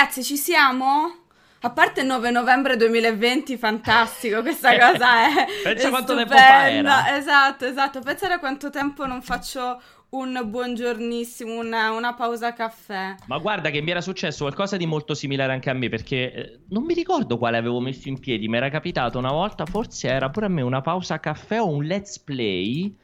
[0.00, 1.14] Ragazzi, ci siamo?
[1.60, 5.44] A parte il 9 novembre 2020, fantastico, questa cosa è.
[5.62, 6.34] Pensa è quanto stupenda.
[6.34, 7.18] tempo fa era.
[7.18, 8.00] Esatto, esatto.
[8.00, 9.78] Pensare a quanto tempo non faccio
[10.10, 13.14] un buongiornissimo, una, una pausa caffè.
[13.26, 16.60] Ma guarda che mi era successo qualcosa di molto similare anche a me, perché eh,
[16.70, 20.30] non mi ricordo quale avevo messo in piedi, mi era capitato una volta, forse era
[20.30, 22.96] pure a me una pausa caffè o un let's play.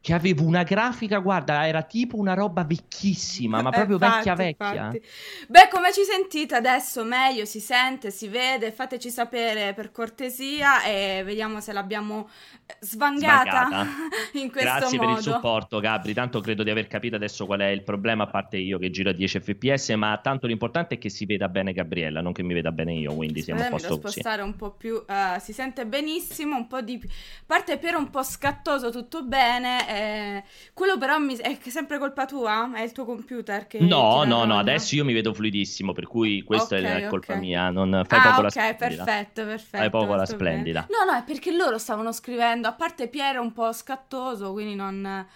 [0.00, 4.34] Che avevo una grafica, guarda, era tipo una roba vecchissima, ma Eh, proprio infatti, vecchia
[4.36, 4.96] vecchia.
[4.96, 5.02] infatti.
[5.48, 7.04] Beh, come ci sentite adesso?
[7.04, 8.72] Meglio, si sente, si vede.
[8.72, 12.28] Fateci sapere per cortesia e vediamo se l'abbiamo
[12.66, 13.98] eh, svangata Svangata.
[14.34, 14.98] in questo Grazie modo.
[14.98, 16.14] per il supporto, Gabri.
[16.14, 19.10] Tanto credo di aver capito adesso qual è il problema, a parte io che giro
[19.10, 22.54] a 10 fps, ma tanto l'importante è che si veda bene Gabriella, non che mi
[22.54, 24.20] veda bene io, quindi siamo a Aspetta, mi posto devo così.
[24.20, 25.02] spostare un po' più.
[25.08, 27.00] eh, si sente benissimo, un po' di.
[27.02, 27.08] A
[27.46, 29.87] parte per un po' scattoso, tutto bene.
[29.88, 30.42] Eh,
[30.74, 32.70] quello però mi- è sempre colpa tua?
[32.74, 33.78] È il tuo computer che.
[33.80, 37.38] No, no, no, adesso io mi vedo fluidissimo, per cui questa Ok, è colpa ok.
[37.38, 39.04] mia, non fai ah, poco la ok, splendida.
[39.04, 39.76] perfetto, perfetto.
[39.78, 40.50] Fai poco la molto bene.
[40.50, 40.86] splendida.
[40.90, 45.26] No, no, è perché loro stavano scrivendo, a parte Piero un po' scattoso, quindi non...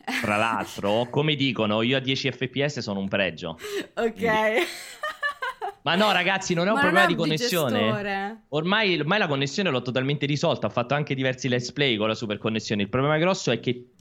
[0.22, 3.58] Tra l'altro, come dicono, io a 10 fps sono un pregio.
[3.94, 4.22] ok.
[5.82, 8.42] Ma no, ragazzi, non è un Ma problema di connessione.
[8.48, 10.66] Ormai, ormai la connessione l'ho totalmente risolta.
[10.66, 12.82] Ho fatto anche diversi let's play con la super connessione.
[12.82, 13.92] Il problema grosso è che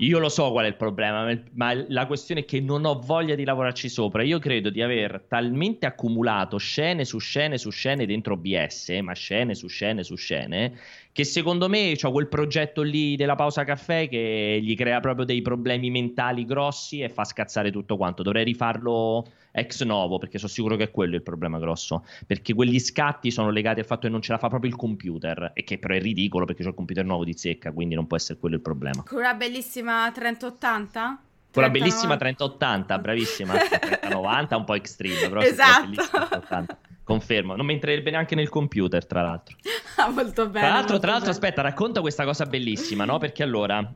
[0.00, 3.34] io lo so qual è il problema, ma- la questione è che non ho voglia
[3.34, 4.22] di lavorarci sopra.
[4.22, 9.54] Io credo di aver talmente accumulato scene su scene su scene dentro OBS, ma scene
[9.54, 10.72] su scene su scene,
[11.12, 15.42] che secondo me ho quel progetto lì della pausa caffè che gli crea proprio dei
[15.42, 18.22] problemi mentali grossi e fa scazzare tutto quanto.
[18.22, 22.04] Dovrei rifarlo ex novo perché sono sicuro che è quello il problema grosso.
[22.26, 25.52] Perché quegli scatti sono legati al fatto che non ce la fa proprio il computer,
[25.54, 28.16] e che però è ridicolo perché ho il computer nuovo di zecca, quindi non può
[28.16, 29.02] essere quello il problema.
[29.02, 31.22] Con una bellissima 3080?
[31.52, 32.94] Con la bellissima 3090.
[32.94, 33.54] 3080, bravissima.
[33.58, 35.80] 3090, un po' extreme, però Esatto.
[35.80, 36.78] la bellissima 3080.
[37.02, 39.56] Confermo, non mi entrerebbe neanche nel computer, tra l'altro.
[39.96, 40.66] Ah, molto bene.
[40.66, 43.18] Tra l'altro, tra l'altro, aspetta, racconta questa cosa bellissima, no?
[43.18, 43.86] Perché allora,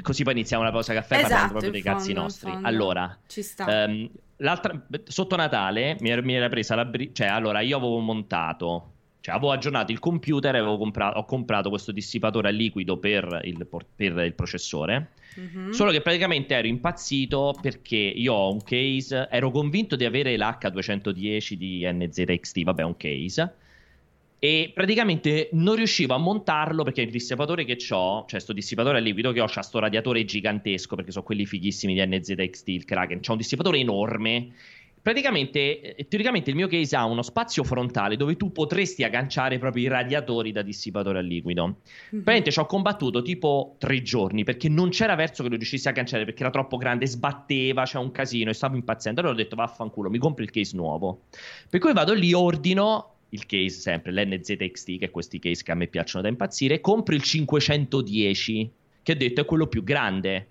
[0.00, 2.52] così poi iniziamo la pausa caffè Esatto, parlando proprio dei cazzi fondo, in nostri.
[2.62, 3.88] Allora, Ci sta.
[4.36, 6.84] l'altra- sotto Natale mi era, presa la...
[6.84, 8.92] bri- cioè, allora, io avevo montato...
[9.20, 13.40] Cioè, avevo aggiornato il computer e avevo compra- ho comprato questo dissipatore a liquido per
[13.42, 13.66] il,
[13.96, 15.10] per il processore.
[15.34, 15.70] Mhm.
[15.72, 21.52] Solo che praticamente ero impazzito perché io ho un case, ero convinto di avere l'H210
[21.54, 23.54] di NZXT, vabbè, un case.
[24.40, 29.00] E praticamente non riuscivo a montarlo perché il dissipatore che ho, cioè sto dissipatore a
[29.00, 33.20] liquido che ho, c'ha sto radiatore gigantesco perché sono quelli fighissimi di NZXT, il Kraken.
[33.20, 34.52] C'ha un dissipatore enorme.
[35.00, 39.84] Praticamente, eh, teoricamente il mio case ha uno spazio frontale dove tu potresti agganciare proprio
[39.84, 41.66] i radiatori da dissipatore a liquido.
[41.66, 41.76] Mhm.
[42.10, 45.90] Praticamente ci ho combattuto tipo tre giorni perché non c'era verso che lo riuscissi a
[45.90, 49.20] agganciare perché era troppo grande, sbatteva, c'era un casino e stavo impazzendo.
[49.20, 51.22] Allora ho detto vaffanculo, mi compro il case nuovo.
[51.68, 55.74] Per cui vado lì, ordino il case sempre, l'NZXT, che è questi case che a
[55.74, 58.70] me piacciono da impazzire, compro il 510,
[59.02, 60.48] che ho detto è quello più grande.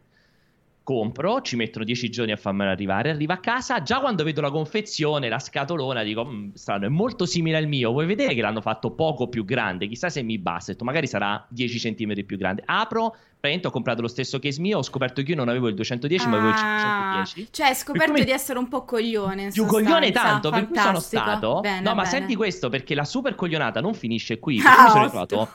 [0.83, 3.09] Compro, ci mettono 10 giorni a farmelo arrivare.
[3.09, 3.81] Arriva a casa.
[3.81, 7.91] Già quando vedo la confezione, la scatolona, dico: "Mm, strano, è molto simile al mio.
[7.91, 9.87] Vuoi vedere che l'hanno fatto poco più grande?
[9.87, 10.73] Chissà se mi basta.
[10.85, 12.63] Magari sarà 10 cm più grande.
[12.65, 14.79] Apro, praticamente ho comprato lo stesso case mio.
[14.79, 17.47] Ho scoperto che io non avevo il 210, ma avevo il Ah, 510.
[17.51, 19.49] Cioè, hai scoperto Per cui- di essere un po' coglione.
[19.51, 21.21] più coglione tanto, per cui sono Fantastico.
[21.21, 21.59] stato.
[21.61, 22.07] Bene, no, ma bene.
[22.17, 24.59] senti questo, perché la super coglionata non finisce qui.
[24.59, 25.21] Ah, Perché mi sono ottimo.
[25.21, 25.51] ritrovato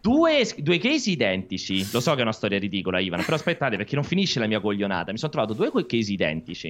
[0.00, 1.86] due, due case identici.
[1.92, 4.60] Lo so che è una storia ridicola, Ivan, però aspettate, perché non finisce la mia
[4.60, 5.12] coglionata.
[5.12, 6.68] Mi sono trovato due case identici.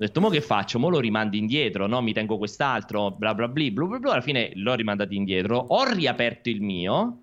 [0.00, 0.78] Ho detto, mo che faccio?
[0.78, 2.00] Mo lo rimando indietro, no?
[2.02, 4.12] Mi tengo quest'altro, bla bla bla, bla bla bla.
[4.12, 5.56] Alla fine l'ho rimandato indietro.
[5.58, 7.22] Ho riaperto il mio.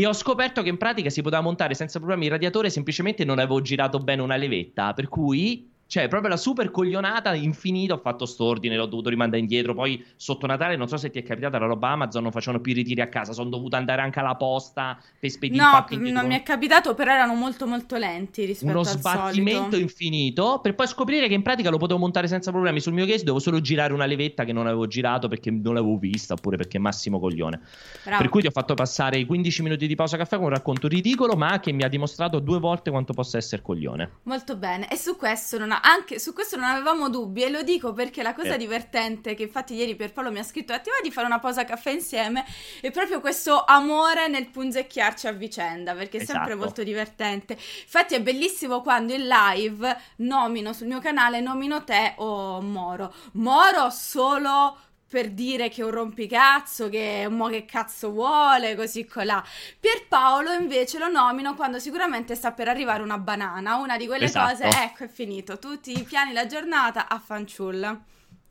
[0.00, 3.38] E ho scoperto che in pratica si poteva montare senza problemi il radiatore, semplicemente non
[3.38, 8.24] avevo girato bene una levetta, per cui cioè proprio la super coglionata infinita, ho fatto
[8.24, 11.66] st'ordine, l'ho dovuto rimandare indietro, poi sotto Natale non so se ti è capitata la
[11.66, 14.96] roba Amazon, non facevano più i ritiri a casa, sono dovuto andare anche alla posta
[15.18, 18.86] per spedire No, non mi è capitato, però erano molto molto lenti rispetto uno al
[18.86, 19.78] sbattimento solito.
[19.78, 23.24] infinito per poi scoprire che in pratica lo potevo montare senza problemi sul mio case,
[23.24, 26.78] devo solo girare una levetta che non avevo girato perché non l'avevo vista oppure perché
[26.78, 27.60] Massimo coglione.
[28.04, 28.22] Bravo.
[28.22, 30.86] Per cui ti ho fatto passare i 15 minuti di pausa caffè con un racconto
[30.86, 34.18] ridicolo, ma che mi ha dimostrato due volte quanto possa essere coglione.
[34.22, 37.62] Molto bene, e su questo, non ha- anche su questo non avevamo dubbi e lo
[37.62, 38.58] dico perché la cosa Eh.
[38.58, 41.90] divertente che infatti ieri Pierpaolo mi ha scritto ti va di fare una pausa caffè
[41.90, 42.44] insieme
[42.80, 46.64] è proprio questo amore nel punzecchiarci a vicenda perché è sempre Esatto.
[46.64, 47.52] molto divertente.
[47.54, 53.12] Infatti è bellissimo quando in live nomino sul mio canale nomino te o Moro.
[53.32, 54.76] Moro solo
[55.10, 59.44] per dire che è un rompicazzo, che mo che cazzo vuole, così colà.
[59.80, 64.50] Pierpaolo invece lo nomino quando sicuramente sta per arrivare una banana, una di quelle Esatto.
[64.52, 68.00] cose, ecco è finito, tutti i piani la giornata a fanciulla.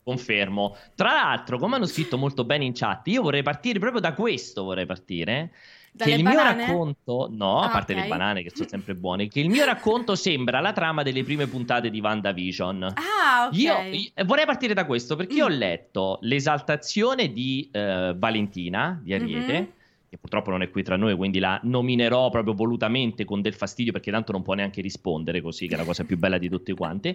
[0.02, 0.76] Confermo.
[0.94, 4.62] Tra l'altro, come hanno scritto molto bene in chat, io vorrei partire proprio da questo,
[4.62, 5.52] vorrei partire.
[5.92, 6.54] Dalle che il banane?
[6.54, 8.00] mio racconto, no, Ah, a parte ok.
[8.02, 11.46] le banane che sono sempre buone, che il mio racconto sembra la trama delle prime
[11.48, 12.82] puntate di WandaVision.
[12.94, 13.56] Ah, ok.
[13.56, 15.58] Io, io- vorrei partire da questo perché io ho Mm.
[15.58, 19.68] letto l'esaltazione di eh, Valentina di Ariete, Mhm.
[20.08, 23.92] che purtroppo non è qui tra noi, quindi la nominerò proprio volutamente con del fastidio
[23.92, 26.74] perché tanto non può neanche rispondere così, che è la cosa più bella di tutte
[26.74, 27.14] quante.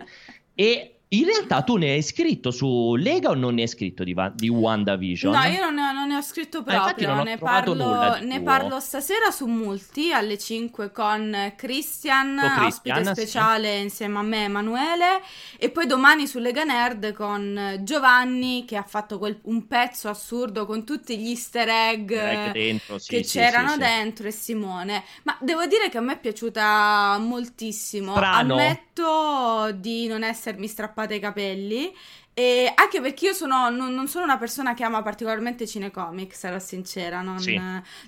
[0.54, 4.14] E in realtà tu ne hai scritto su Lega o non ne hai scritto di,
[4.14, 5.32] Va- di WandaVision?
[5.34, 7.38] No, io non ne, ho, non ne ho scritto Ah, infatti proprio, non ho ne,
[7.38, 13.22] parlo, ne parlo stasera su Multi alle 5 con Christian, Con Christian, ospite sì.
[13.22, 15.22] speciale insieme a me Emanuele,
[15.58, 20.66] e poi domani su Lega Nerd con Giovanni che ha fatto quel- un pezzo assurdo
[20.66, 23.80] con tutti gli easter egg eh, dentro, sì, che sì, c'erano sì, sì.
[23.80, 25.04] dentro e Simone.
[25.24, 28.16] Ma devo dire che a me è piaciuta moltissimo.
[28.16, 28.54] Strano.
[28.56, 31.94] Ammetto di non essermi strappata i capelli.
[32.38, 36.60] E anche perché io sono, non, non sono una persona che ama particolarmente cinecomic, sarò
[36.60, 37.58] sincera, non, Sì.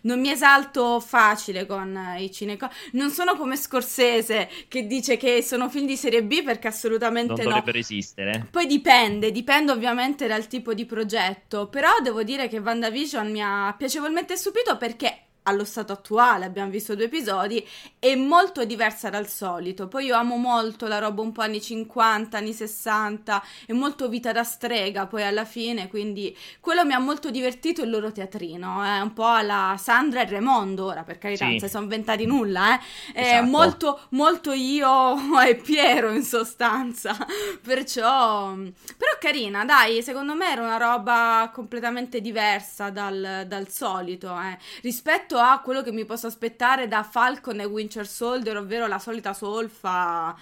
[0.02, 2.90] non mi esalto facile con eh, i cinecomic.
[2.92, 7.44] Non sono come Scorsese che dice che sono film di serie B perché assolutamente Non
[7.44, 7.50] no.
[7.52, 8.46] dovrebbero esistere.
[8.52, 13.74] Poi dipende, dipende ovviamente dal tipo di progetto, però devo dire che WandaVision mi ha
[13.78, 17.66] piacevolmente stupito perché allo stato attuale, abbiamo visto due episodi,
[18.00, 19.88] è molto diversa dal solito.
[19.88, 24.32] Poi io amo molto la roba un po' anni 50, anni 60, è molto vita
[24.32, 29.00] da strega poi alla fine, quindi quello mi ha molto divertito il loro teatrino, è
[29.00, 31.52] un po' alla Sandra e Raimondo ora, per carità, Sì.
[31.52, 32.80] non si sono inventati nulla, eh.
[33.14, 33.46] È Esatto.
[33.46, 37.16] molto, molto io e Piero in sostanza.
[37.64, 38.54] Perciò,
[38.98, 44.58] però carina, dai, secondo me era una roba completamente diversa dal, dal solito, eh.
[44.82, 49.34] Rispetto a quello che mi posso aspettare da Falcon e Winter Soldier, ovvero la solita
[49.34, 50.36] solfa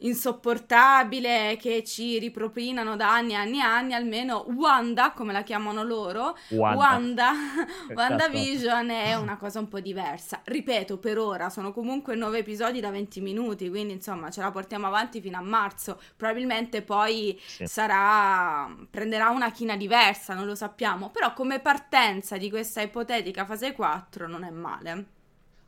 [0.00, 5.82] insopportabile che ci ripropinano da anni e anni e anni, almeno Wanda, come la chiamano
[5.82, 6.76] loro, Wanda.
[6.78, 7.30] Wanda,
[7.90, 7.94] Esatto.
[7.94, 10.40] WandaVision è una cosa un po' diversa.
[10.44, 14.86] Ripeto, per ora sono comunque nove episodi da 20 minuti, quindi insomma ce la portiamo
[14.86, 16.00] avanti fino a marzo.
[16.16, 17.66] Probabilmente poi Sì.
[17.66, 23.72] sarà prenderà una china diversa, non lo sappiamo, però come partenza di questa ipotetica fase
[23.72, 25.04] 4 non è male.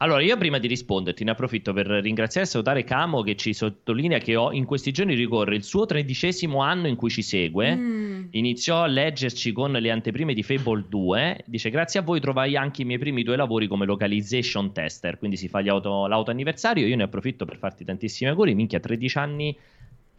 [0.03, 4.19] Allora, io prima di risponderti ne approfitto per ringraziare e salutare Camo che ci sottolinea
[4.19, 7.77] che ho- in questi giorni ricorre il suo tredicesimo anno in cui ci segue.
[7.77, 8.25] Mm.
[8.31, 11.45] Iniziò a leggerci con le anteprime di Fable 2.
[11.47, 15.19] Dice: Grazie a voi trovai anche i miei primi due lavori come localization tester.
[15.19, 16.85] Quindi si fa auto, l'auto anniversario.
[16.85, 18.57] Io ne approfitto per farti tantissimi auguri.
[18.57, 19.57] Minchia, 13 anni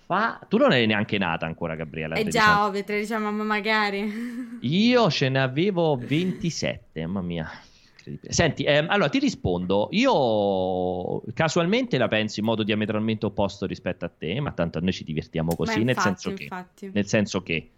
[0.05, 0.39] fa.
[0.47, 2.15] Tu non eri neanche nata ancora, Gabriella.
[2.15, 4.13] Eh 13 già, ovvio, 13 anni, mamma magari.
[4.61, 7.51] Io ce ne avevo 27, mamma mia.
[8.09, 8.33] Incredibile.
[8.33, 9.87] Senti, ehm, allora ti rispondo.
[9.91, 15.03] Io casualmente la penso in modo diametralmente opposto rispetto a te, ma tanto noi ci
[15.03, 15.79] divertiamo così.
[15.79, 16.89] Ma nel, infatti, senso che, infatti.
[16.91, 17.69] nel senso che,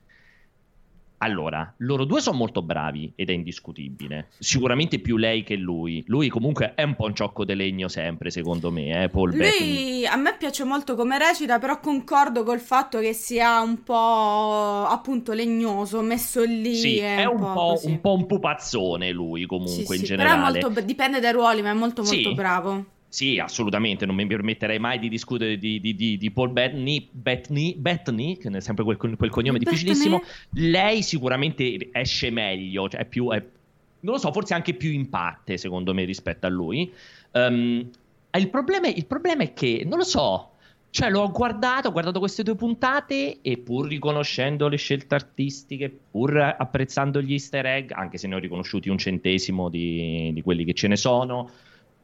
[1.26, 4.28] allora, loro due sono molto bravi ed è indiscutibile.
[4.40, 6.04] Sicuramente più lei che lui.
[6.08, 9.74] Lui comunque è un po' un ciocco di legno sempre, secondo me, eh, Paul Bettany.
[9.74, 14.86] Lui a me piace molto come recita, però concordo col fatto che sia un po'
[14.86, 16.76] appunto legnoso, messo lì.
[16.76, 17.88] Sì, è, è un po', così.
[17.88, 20.62] un po' un pupazzone lui comunque Sì, in sì, però generale.
[20.62, 22.34] molto, dipende dai ruoli, ma è molto molto Sì.
[22.34, 22.86] bravo.
[23.16, 27.74] Sì, assolutamente, non mi permetterei mai di discutere di, di- di- di Paul Bettany, Bettany,
[27.78, 29.78] Bettany, che è sempre quel, quel cognome Bettany.
[29.78, 30.22] difficilissimo.
[30.56, 33.42] Lei sicuramente esce meglio, cioè è più, è-
[34.02, 36.92] non lo so, forse anche più in parte, secondo me, rispetto a lui.
[37.32, 37.90] Ehm,
[38.38, 40.50] il, problema, il problema è che, non lo so,
[40.90, 46.36] cioè l'ho guardato, ho guardato queste due puntate e pur riconoscendo le scelte artistiche, pur
[46.38, 50.74] apprezzando gli easter egg, anche se ne ho riconosciuti un centesimo di, di quelli che
[50.74, 51.50] ce ne sono,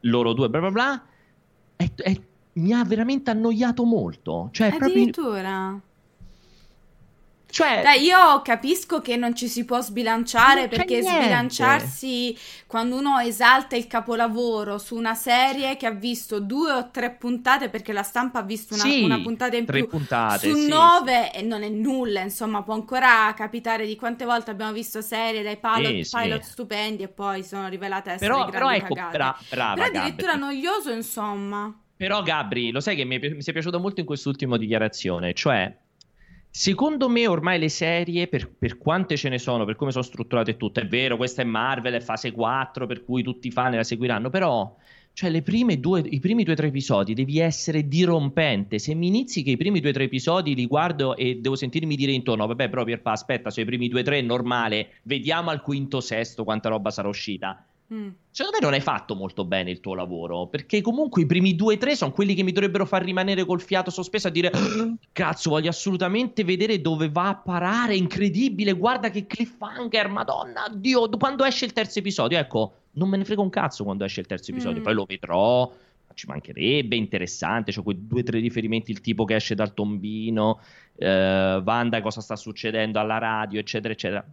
[0.02, 1.02] loro due, bla bla bla,
[1.76, 2.20] è- è-
[2.54, 4.48] mi ha veramente annoiato molto.
[4.52, 5.80] Cioè, proprio, Addirittura.
[7.52, 11.10] Cioè, Dai, io capisco che non ci si può sbilanciare perché niente.
[11.10, 17.10] sbilanciarsi quando uno esalta il capolavoro su una serie che ha visto due o tre
[17.10, 20.54] puntate perché la stampa ha visto una, Sì, una puntata in tre più puntate, su
[20.54, 25.00] sì, nove e non è nulla, insomma, può ancora capitare di quante volte abbiamo visto
[25.02, 26.16] serie dai pilot, Sì, sì.
[26.18, 29.10] pilot stupendi e poi sono rivelate essere però, però grandi ecco, cagate.
[29.10, 30.38] bra- brava Però addirittura Gabri.
[30.38, 31.76] noioso, insomma.
[31.96, 35.74] Però Gabri, lo sai che mi, è mi è piaciuto molto in quest'ultima dichiarazione, cioè
[36.54, 40.58] secondo me ormai le serie, per, per quante ce ne sono, per come sono strutturate
[40.58, 43.82] tutte, è vero, questa è Marvel, è fase 4, per cui tutti i fan la
[43.82, 44.76] seguiranno, però
[45.14, 45.30] cioè
[45.78, 48.78] due, i primi due o tre episodi devi essere dirompente.
[48.78, 51.96] Se mi inizi che i primi due o tre episodi li guardo e devo sentirmi
[51.96, 55.62] dire intorno, vabbè, però Pierpa, aspetta, sono i primi due o tre normale, vediamo al
[55.62, 57.64] quinto sesto quanta roba sarà uscita.
[57.92, 58.08] Mm.
[58.30, 61.74] Secondo me non hai fatto molto bene il tuo lavoro, perché comunque i primi due
[61.74, 64.96] o tre sono quelli che mi dovrebbero far rimanere col fiato sospeso a dire ah,
[65.12, 71.44] cazzo, voglio assolutamente vedere dove va a parare, incredibile, guarda che cliffhanger, madonna, Dio, quando
[71.44, 74.50] esce il terzo episodio, ecco, non me ne frega un cazzo quando esce il terzo
[74.50, 74.84] episodio, mm.
[74.84, 75.70] poi lo vedrò,
[76.14, 80.60] ci mancherebbe, interessante, c'ho quei due o tre riferimenti, il tipo che esce dal tombino,
[80.96, 84.26] eh, Wanda cosa sta succedendo alla radio, eccetera, eccetera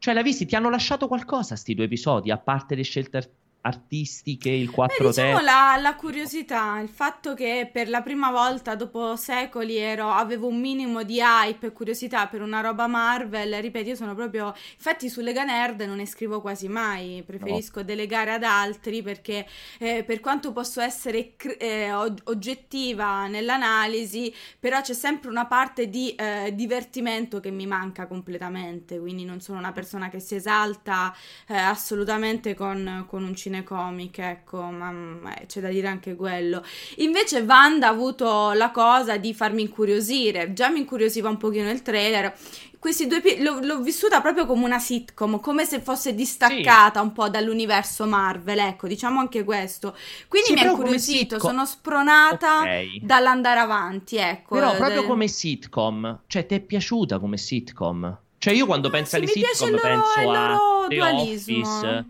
[0.00, 0.46] cioè, l'hai visti?
[0.46, 3.18] Ti hanno lasciato qualcosa sti due episodi, a parte le scelte
[3.62, 8.74] artistiche, il 4 Beh, diciamo la, la, curiosità, il fatto che per la prima volta
[8.74, 13.90] dopo secoli ero, avevo un minimo di hype e curiosità per una roba Marvel, ripeto,
[13.90, 17.84] io sono proprio, infatti su Lega Nerd non ne scrivo quasi mai, preferisco no.
[17.84, 19.46] delegare ad altri perché
[19.78, 26.52] eh, per quanto posso essere eh, oggettiva nell'analisi, però c'è sempre una parte di eh,
[26.54, 31.14] divertimento che mi manca completamente, quindi non sono una persona che si esalta
[31.46, 36.64] eh, assolutamente con, con un cinema cinecomic, ecco, ma, c'è da dire anche quello.
[36.96, 41.82] Invece Wanda ha avuto la cosa di farmi incuriosire, già mi incuriosiva un pochino il
[41.82, 42.32] trailer.
[42.78, 47.06] Questi due pi- l'ho, l'ho, vissuta proprio come una sitcom, come se fosse distaccata sì.
[47.06, 49.94] un po' dall'universo Marvel, ecco, diciamo anche questo.
[50.28, 53.00] Quindi sì, mi ha incuriosito, sono spronata okay.
[53.02, 54.54] dall'andare avanti, ecco.
[54.54, 58.18] Però proprio come sitcom, cioè ti è piaciuta come sitcom?
[58.38, 61.58] Cioè io quando penso alle sitcom loro, penso a The dualismo.
[61.58, 62.04] Office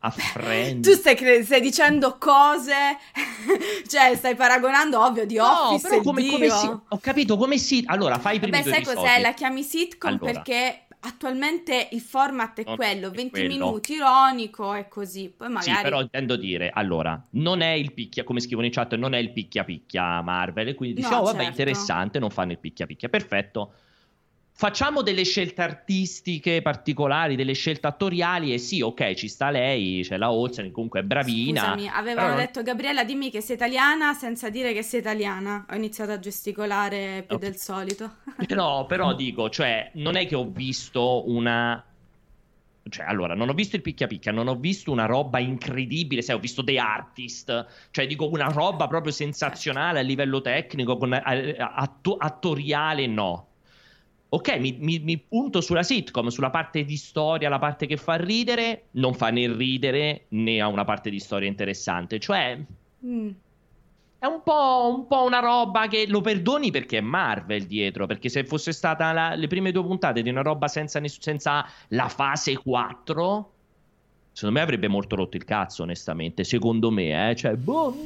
[0.00, 0.84] a friend.
[0.84, 2.74] tu stai, cre- stai, dicendo cose,
[3.88, 7.82] cioè stai paragonando ovvio di no, Office però come, come si- ho capito come si...
[7.86, 8.96] Allora, fai i primi Beh, sai episodi.
[8.96, 9.20] cos'è?
[9.20, 10.32] La chiami sitcom allora.
[10.32, 13.48] perché attualmente il format è non quello, 20 quello.
[13.48, 15.32] minuti ironico e così.
[15.36, 15.76] Poi magari...
[15.76, 19.18] Sì, però intendo dire, allora, non è il picchia, come scrivono in chat, non è
[19.18, 21.50] il picchia picchia Marvel, e quindi dici, no, oh vabbè, certo.
[21.50, 23.72] interessante, non fanno il picchia picchia, perfetto
[24.58, 30.16] facciamo delle scelte artistiche particolari, delle scelte attoriali e sì, ok, ci sta lei, c'è
[30.16, 31.60] la Olsen, comunque è bravina.
[31.60, 32.40] Scusami, avevano però...
[32.40, 35.64] detto Gabriella dimmi che sei italiana senza dire che sei italiana.
[35.70, 37.48] Ho iniziato a gesticolare più okay.
[37.48, 38.14] del solito.
[38.50, 41.80] no, però dico, cioè, non è che ho visto una
[42.88, 46.34] cioè, allora, non ho visto il picchia picchia, non ho visto una roba incredibile, sai,
[46.34, 52.16] ho visto The Artist, cioè dico una roba proprio sensazionale a livello tecnico, con, atto-
[52.16, 53.47] attoriale no
[54.30, 58.16] ok, mi, mi, mi, punto sulla sitcom, sulla parte di storia, la parte che fa
[58.16, 62.18] ridere, non fa né ridere né ha una parte di storia interessante.
[62.18, 62.58] Cioè,
[63.06, 63.28] mm.
[64.18, 68.06] è un po', un po', una roba che lo perdoni perché è Marvel dietro.
[68.06, 72.08] Perché se fosse stata la, le prime due puntate di una roba senza, senza la
[72.08, 73.52] fase 4,
[74.32, 76.44] secondo me avrebbe molto rotto il cazzo, onestamente.
[76.44, 77.96] Secondo me, eh, cioè, boh.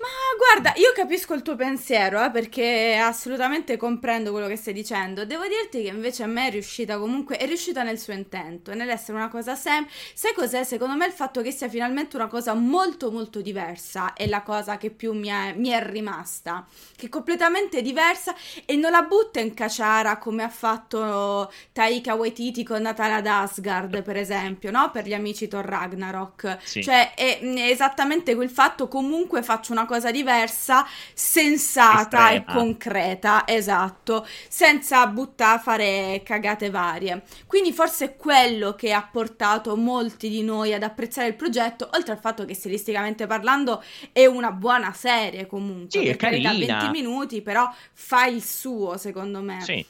[0.00, 5.24] Guarda, io capisco il tuo pensiero, eh, perché assolutamente comprendo quello che stai dicendo.
[5.24, 9.18] Devo dirti che invece a me è riuscita comunque, è riuscita nel suo intento, nell'essere
[9.18, 10.12] una cosa semplice.
[10.14, 10.62] Sai cos'è?
[10.62, 14.76] Secondo me il fatto che sia finalmente una cosa molto molto diversa è la cosa
[14.76, 16.64] che più mi è, mi è rimasta,
[16.94, 22.62] che è completamente diversa e non la butta in caciara come ha fatto Taika Waititi
[22.62, 24.90] con Natala Asgard, per esempio, no?
[24.92, 26.58] Per gli amici Thor Ragnarok.
[26.62, 26.82] Sì.
[26.82, 32.52] Cioè, è, è esattamente quel fatto, comunque faccio una cosa diversa sensata Estrema.
[32.52, 37.22] e concreta, esatto, senza buttare, fare cagate varie.
[37.46, 42.12] Quindi forse è quello che ha portato molti di noi ad apprezzare il progetto, oltre
[42.12, 45.98] al fatto che stilisticamente parlando è una buona serie comunque.
[46.00, 46.52] Sì, è carina.
[46.52, 49.60] Da 20 minuti, però fa il suo, secondo me.
[49.62, 49.84] Sì.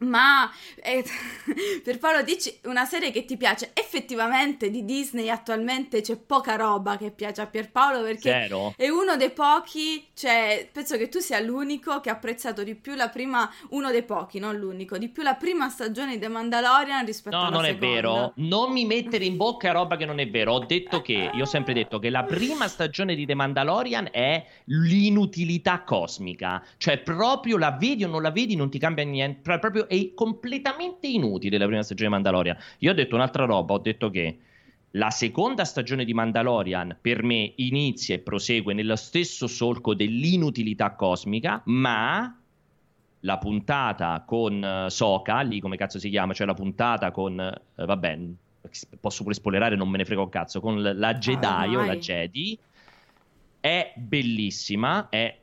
[0.00, 0.50] Ma
[0.82, 1.04] eh,
[1.84, 3.70] per Paolo dici una serie che ti piace.
[3.74, 8.74] Effettivamente di Disney attualmente c'è poca roba che piace a Pierpaolo perché Zero.
[8.76, 12.94] è uno dei pochi, cioè penso che tu sia l'unico che ha apprezzato di più
[12.94, 17.04] la prima, uno dei pochi, non l'unico, di più la prima stagione di The Mandalorian
[17.04, 17.86] rispetto no, alla seconda.
[17.86, 20.64] No, non è vero, non mi mettere in bocca roba che non è vero, ho
[20.64, 25.82] detto che, io ho sempre detto che la prima stagione di The Mandalorian è l'inutilità
[25.82, 30.14] cosmica, cioè proprio la vedi o non la vedi non ti cambia niente, proprio è
[30.14, 32.56] completamente inutile la prima stagione di Mandalorian.
[32.78, 34.38] Io ho detto un'altra roba, ho detto che
[34.92, 41.60] la seconda stagione di Mandalorian per me inizia e prosegue nello stesso solco dell'inutilità cosmica,
[41.64, 42.36] ma
[43.20, 47.84] la puntata con uh, Soka, lì come cazzo si chiama, cioè la puntata con, uh,
[47.84, 48.18] vabbè,
[49.00, 51.96] posso pure spoilerare, non me ne frega un cazzo, con la Jedi ah, o la
[51.96, 52.56] Jedi,
[53.58, 55.36] è bellissima, è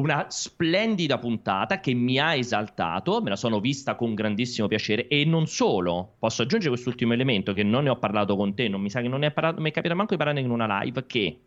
[0.00, 5.24] una splendida puntata che mi ha esaltato, me la sono vista con grandissimo piacere e
[5.24, 8.90] non solo, posso aggiungere quest'ultimo elemento che non ne ho parlato con te, non mi
[8.90, 11.06] sa che non ne è parlato, mi è capitato manco di parlarne in una live,
[11.06, 11.38] che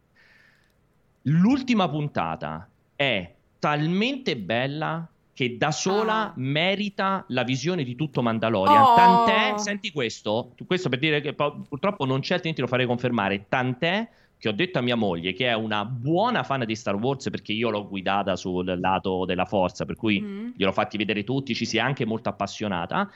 [1.24, 6.34] l'ultima puntata è talmente bella che da sola ah.
[6.36, 8.84] merita la visione di tutto Mandalorian.
[8.84, 8.96] Oh.
[8.96, 13.46] Tant'è, senti questo, questo per dire che purtroppo non c'è, altrimenti lo farei confermare.
[13.50, 14.08] Tant'è
[14.44, 17.54] che ho detto a mia moglie, che è una buona fan di Star Wars, perché
[17.54, 20.50] io l'ho guidata sul lato della forza, per cui mm.
[20.58, 23.10] gliel'ho fatti vedere tutti, ci si è anche molto appassionata.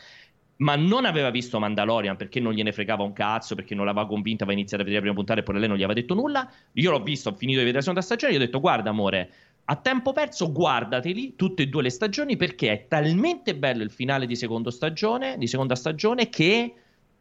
[0.60, 4.46] Ma non aveva visto Mandalorian perché non gliene fregava un cazzo, perché non l'aveva convinta,
[4.46, 6.50] aveva iniziato a vedere la prima puntata e poi lei non gli aveva detto nulla.
[6.72, 8.90] Io l'ho visto, ho finito di vedere la seconda stagione e gli ho detto: Guarda,
[8.90, 9.30] amore,
[9.66, 14.28] a tempo perso guardateli tutte e due le stagioni perché è talmente bello il finale
[14.28, 16.74] di, stagione, di seconda stagione che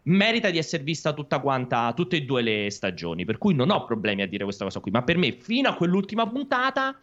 [0.07, 3.25] merita di essere vista tutta quanta, tutte e due le stagioni.
[3.25, 4.91] Per cui non ho problemi a dire questa cosa qui.
[4.91, 6.99] Ma per me, fino a quell'ultima puntata,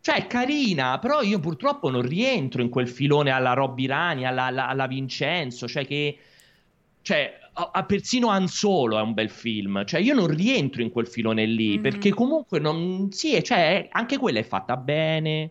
[0.00, 4.44] cioè è carina, però io purtroppo non rientro in quel filone alla Robby Rani, alla,
[4.44, 6.18] alla, alla Vincenzo, cioè che.
[7.02, 9.84] Cioè, a, persino Han Solo è un bel film.
[9.86, 11.72] Cioè, io non rientro in quel filone lì.
[11.72, 11.82] Mm-hmm.
[11.82, 13.10] Perché comunque non.
[13.10, 15.50] Sì, cioè, anche quella è fatta bene.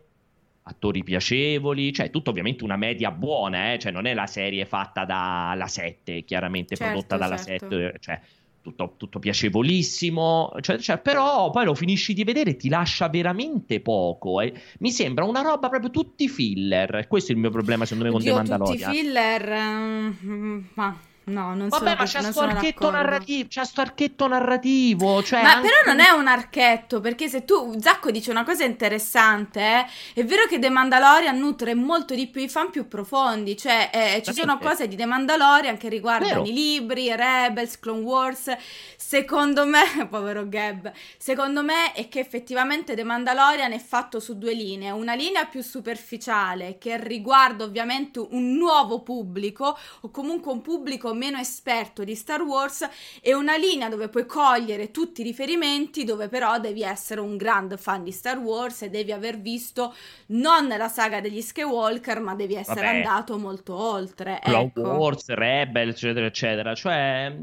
[0.70, 3.80] Attori piacevoli, cioè tutto ovviamente una media buona, eh?
[3.80, 7.70] cioè non è la serie fatta dalla 7, chiaramente certo, prodotta dalla certo.
[7.70, 8.22] 7, cioè
[8.62, 13.80] tutto, tutto piacevolissimo, cioè, cioè, però poi lo finisci di vedere e ti lascia veramente
[13.80, 14.42] poco.
[14.42, 14.54] Eh.
[14.80, 17.08] Mi sembra una roba proprio tutti filler.
[17.08, 18.92] Questo è il mio problema, secondo me, con Oddio, The Mandalorian.
[18.92, 21.00] Tutti filler, um, ma
[21.30, 25.54] No, non Vabbè, sono, ma c'è sto archetto narrativo, c'è sto archetto narrativo, cioè Ma
[25.54, 25.68] anche...
[25.68, 30.26] però non è un archetto, perché se tu Zacco dice una cosa interessante, eh, è
[30.26, 34.34] vero che The Mandalorian nutre molto di più i fan più profondi, cioè eh, ci
[34.34, 36.46] sono cose di The Mandalorian che riguardano vero.
[36.46, 38.52] i libri, Rebels, Clone Wars.
[38.98, 44.54] Secondo me, povero Gab, secondo me è che effettivamente The Mandalorian è fatto su due
[44.54, 51.14] linee, una linea più superficiale che riguarda ovviamente un nuovo pubblico o comunque un pubblico
[51.20, 52.88] meno esperto di Star Wars
[53.22, 57.78] e una linea dove puoi cogliere tutti i riferimenti, dove però devi essere un grande
[57.78, 59.94] fan di Star Wars e devi aver visto
[60.28, 62.96] non la saga degli Skywalker, ma devi essere Vabbè.
[62.98, 64.40] andato molto oltre.
[64.42, 64.82] Clone ecco.
[64.82, 66.74] Wars, Rebel, eccetera, eccetera.
[66.74, 67.36] Cioè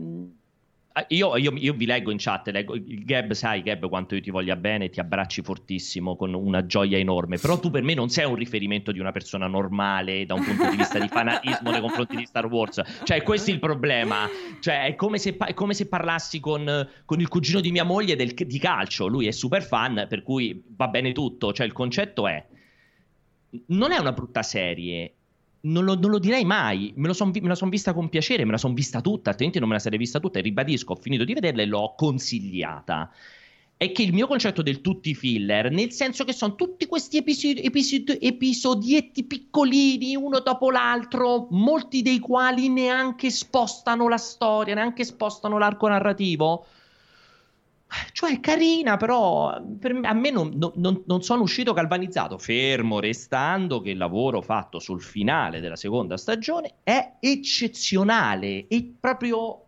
[1.09, 4.57] io, io, io, vi leggo in chat, leggo, Gab, sai Gab quanto io ti voglia
[4.57, 8.35] bene, ti abbracci fortissimo con una gioia enorme, però tu per me non sei un
[8.35, 12.25] riferimento di una persona normale da un punto di vista di fanatismo nei confronti di
[12.25, 14.27] Star Wars, cioè questo è il problema,
[14.61, 18.17] cioè è come se, è come se parlassi con, con, il cugino di mia moglie
[18.17, 22.27] del, di calcio, lui è super fan, per cui va bene tutto, cioè il concetto
[22.27, 22.43] è,
[23.67, 25.13] non è una brutta serie,
[25.67, 28.53] non lo, non lo, direi mai, me, son, me la sono vista con piacere, me
[28.53, 31.25] la sono vista tutta, altrimenti non me la sarei vista tutta e ribadisco, ho finito
[31.25, 33.11] di vederla e l'ho consigliata.
[33.79, 37.61] È che il mio concetto del tutti filler, nel senso che sono tutti questi episodi,
[37.61, 45.59] episodi, episodietti piccolini, uno dopo l'altro, molti dei quali neanche spostano la storia, neanche spostano
[45.59, 46.65] l'arco narrativo
[48.13, 53.81] cioè è carina, però me, a me non, non, non, sono uscito galvanizzato, fermo restando
[53.81, 59.66] che il lavoro fatto sul finale della seconda stagione è eccezionale e proprio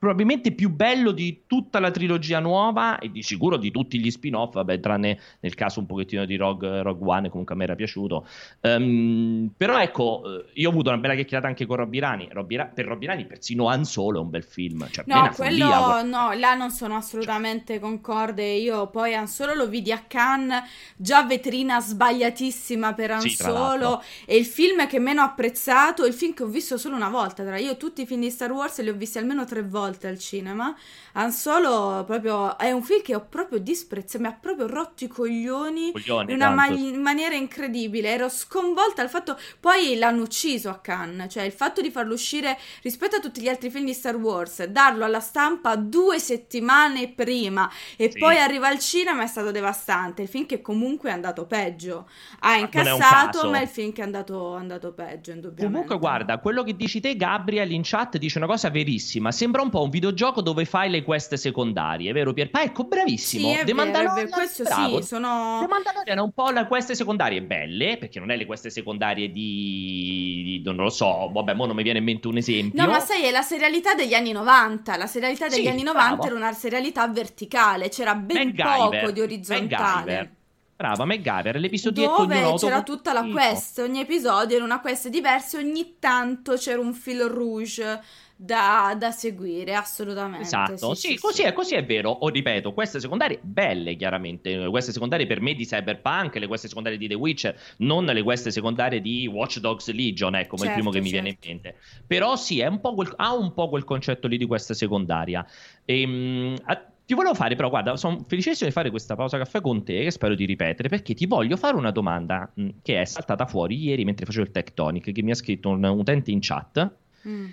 [0.00, 4.54] probabilmente più bello di tutta la trilogia nuova e di sicuro di tutti gli spin-off,
[4.54, 8.26] vabbè, tranne nel caso un pochettino di Rogue, Rogue One, comunque a me era piaciuto.
[8.62, 12.28] Um, però ecco, eh, io ho avuto una bella chiacchierata anche con Robby Rani.
[12.32, 14.88] Robby Ra- per Robby Rani persino Han Solo è un bel film.
[14.90, 18.52] Cioè, no, quello follia, no, là non sono assolutamente concorde.
[18.52, 20.62] Io poi Han Solo lo vidi a Cannes,
[20.96, 24.02] già vetrina sbagliatissima per Han sì, Solo.
[24.24, 27.44] E il film che meno ho apprezzato, il film che ho visto solo una volta.
[27.44, 30.06] Tra io tutti i film di Star Wars li ho visti almeno tre volte volte
[30.06, 30.74] al cinema.
[31.12, 35.08] Han Solo proprio è un film che ho proprio disprezzato, mi ha proprio rotto i
[35.08, 38.10] coglioni, coglioni in una ma- maniera incredibile.
[38.10, 42.58] Ero sconvolta al fatto poi l'hanno ucciso a Cannes, cioè il fatto di farlo uscire
[42.82, 47.70] rispetto a tutti gli altri film di Star Wars, darlo alla stampa due settimane prima
[47.96, 48.18] e sì.
[48.18, 50.22] poi arriva al cinema è stato devastante.
[50.22, 52.08] Il film che comunque è andato peggio.
[52.40, 55.72] Ha incassato, ma è il film che è andato, andato peggio, indubbiamente.
[55.72, 59.70] Comunque guarda, quello che dici te Gabriel in chat dice una cosa verissima, sembra un
[59.70, 62.62] po' un videogioco dove fai le quest secondarie, vero Pierpa?
[62.62, 63.52] Ecco, bravissimo.
[63.52, 65.00] Sì, The Mandalorian, questo bravo.
[65.00, 65.58] sì, sono...
[65.60, 69.30] The Mandalorian è un po' le quest secondarie belle, perché non è le quest secondarie
[69.30, 70.42] di...
[70.44, 72.82] di non lo so, vabbè, mo non mi viene in mente un esempio.
[72.82, 74.96] No, ma sai, è la serialità degli anni 90.
[74.96, 76.26] La serialità degli sì, anni 90 bravo.
[76.26, 79.94] era una serialità verticale, c'era ben MacGyver, poco di orizzontale.
[79.94, 80.38] MacGyver.
[80.80, 85.96] Brava, MacGyver, l'episodietto Dove c'era tutta la quest, ogni episodio era una quest diversa, ogni
[85.98, 88.02] tanto c'era un fil rouge
[88.42, 90.46] da, da, seguire, assolutamente.
[90.46, 92.10] Esatto, sì, sì, sì, così, sì, È, così, È, vero.
[92.10, 94.66] O ripeto, queste secondarie belle, chiaramente.
[94.68, 98.50] Queste secondarie per me di Cyberpunk, le queste secondarie di The Witcher, non le queste
[98.50, 101.04] secondarie di Watch Dogs Legion, ecco, certo, il primo che certo.
[101.04, 101.48] mi viene in certo.
[101.48, 101.78] mente.
[102.06, 105.46] Però sì, un quel, ha un po' quel concetto lì di questa secondaria.
[105.84, 106.56] Ehm,
[107.04, 110.10] Ti volevo fare, però, guarda, sono felicissimo di fare questa pausa caffè con te, che
[110.10, 114.04] spero di ripetere, perché ti voglio fare una domanda mh, che è saltata fuori ieri
[114.04, 116.90] mentre facevo il Tectonic, che mi ha scritto un utente in chat.
[117.28, 117.48] Mm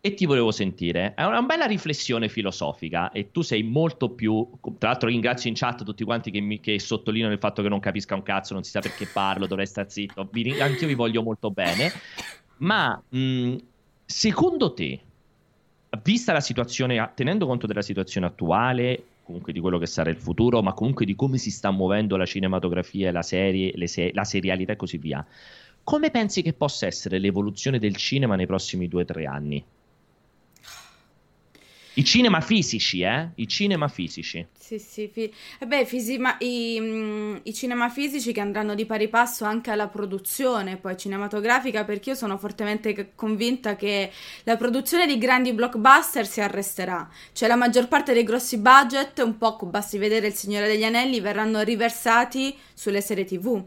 [0.00, 1.14] e ti volevo sentire.
[1.14, 4.48] È una bella riflessione filosofica e tu sei molto più.
[4.78, 7.80] Tra l'altro, ringrazio in chat tutti quanti che, mi, che sottolineano il fatto che non
[7.80, 10.28] capisca un cazzo, non si sa perché parlo, dovrei stare zitto.
[10.30, 11.90] Vi, anch'io vi voglio molto bene.
[12.58, 13.56] Ma mh,
[14.04, 15.00] secondo te,
[16.02, 20.62] vista la situazione, tenendo conto della situazione attuale, comunque di quello che sarà il futuro,
[20.62, 24.76] ma comunque di come si sta muovendo la cinematografia, la serie, se- la serialità e
[24.76, 25.26] così via,
[25.82, 29.64] come pensi che possa essere l'evoluzione del cinema nei prossimi due o tre anni?
[31.98, 33.30] I cinema fisici, eh?
[33.34, 34.46] I cinema fisici.
[34.56, 38.86] Sì, sì, fi- eh beh, fisi- ma i, mm, i, cinema fisici che andranno di
[38.86, 44.12] pari passo anche alla produzione poi cinematografica, perché io sono fortemente convinta che
[44.44, 47.10] la produzione di grandi blockbuster si arresterà.
[47.32, 51.18] Cioè la maggior parte dei grossi budget, un po' basti vedere Il Signore degli Anelli,
[51.18, 53.60] verranno riversati sulle serie TV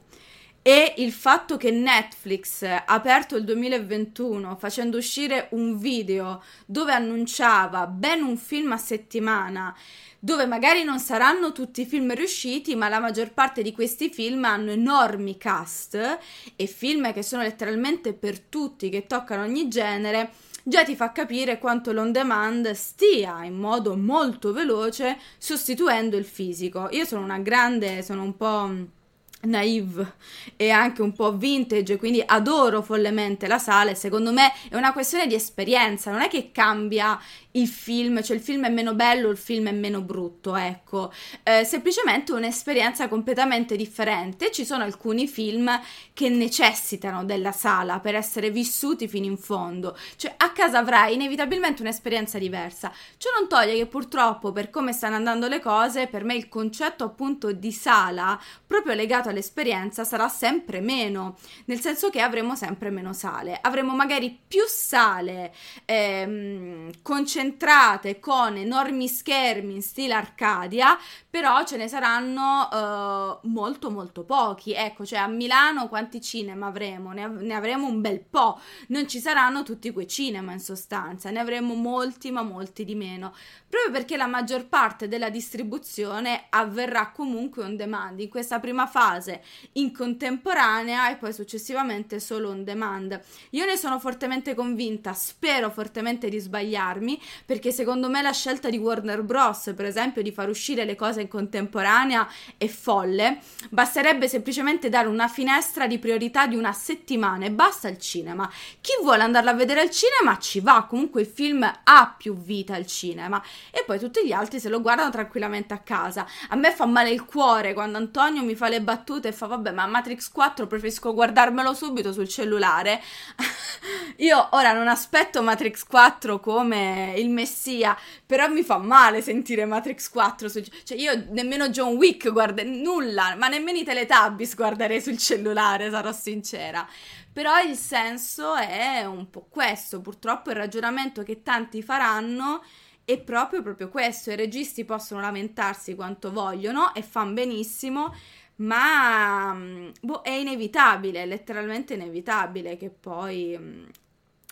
[0.63, 7.87] e il fatto che Netflix ha aperto il 2021 facendo uscire un video dove annunciava
[7.87, 9.75] ben un film a settimana
[10.23, 14.45] dove magari non saranno tutti i film riusciti, ma la maggior parte di questi film
[14.45, 16.19] hanno enormi cast
[16.55, 21.57] e film che sono letteralmente per tutti, che toccano ogni genere, già ti fa capire
[21.57, 26.87] quanto l'on demand stia in modo molto veloce sostituendo il fisico.
[26.91, 28.99] Io sono una grande, sono un po'
[29.43, 30.13] naive
[30.55, 35.27] e anche un po' vintage, quindi adoro follemente la sala secondo me è una questione
[35.27, 37.19] di esperienza, non è che cambia
[37.53, 41.11] il film, cioè il film è meno bello, il film è meno brutto, ecco,
[41.43, 44.51] eh, semplicemente un'esperienza completamente differente.
[44.51, 45.69] Ci sono alcuni film
[46.13, 51.81] che necessitano della sala per essere vissuti fino in fondo, cioè a casa avrai inevitabilmente
[51.81, 52.91] un'esperienza diversa.
[53.17, 57.03] Ciò non toglie che purtroppo per come stanno andando le cose, per me il concetto
[57.03, 63.13] appunto di sala, proprio legato all'esperienza, sarà sempre meno, nel senso che avremo sempre meno
[63.13, 65.53] sale, avremo magari più sale
[65.85, 70.95] ehm, concentrate concentrate con enormi schermi in stile Arcadia,
[71.31, 74.73] però ce ne saranno uh, molto molto pochi.
[74.73, 77.13] Ecco, cioè a Milano quanti cinema avremo?
[77.13, 78.59] Ne, av- ne, avremo un bel po'.
[78.87, 83.33] Non ci saranno tutti quei cinema in sostanza, ne avremo molti ma molti di meno.
[83.69, 88.19] Proprio perché la maggior parte della distribuzione avverrà comunque on demand.
[88.19, 89.41] In questa prima fase
[89.73, 93.17] in contemporanea e poi successivamente solo on demand.
[93.51, 98.77] Io ne sono fortemente convinta, spero fortemente di sbagliarmi, perché secondo me la scelta di
[98.77, 103.39] Warner Bros, per esempio, di far uscire le cose in contemporanea è folle.
[103.69, 108.49] Basterebbe semplicemente dare una finestra di priorità di una settimana e basta il cinema.
[108.81, 112.75] Chi vuole andarlo a vedere al cinema ci va, comunque il film ha più vita
[112.75, 116.27] al cinema e poi tutti gli altri se lo guardano tranquillamente a casa.
[116.49, 119.71] A me fa male il cuore quando Antonio mi fa le battute e fa vabbè,
[119.71, 123.01] ma Matrix 4 preferisco guardarmelo subito sul cellulare.
[124.17, 130.09] Io ora non aspetto Matrix 4 come il messia, però mi fa male sentire Matrix
[130.09, 130.63] 4 su...
[130.83, 136.11] cioè io nemmeno John Wick guarda nulla, ma nemmeno i Teletubbies guarderei sul cellulare, sarò
[136.11, 136.87] sincera.
[137.31, 142.63] Però il senso è un po' questo, purtroppo il ragionamento che tanti faranno
[143.05, 148.13] è proprio, proprio questo, i registi possono lamentarsi quanto vogliono e fanno benissimo,
[148.57, 149.57] ma
[150.01, 153.87] boh, è inevitabile, letteralmente inevitabile che poi mh,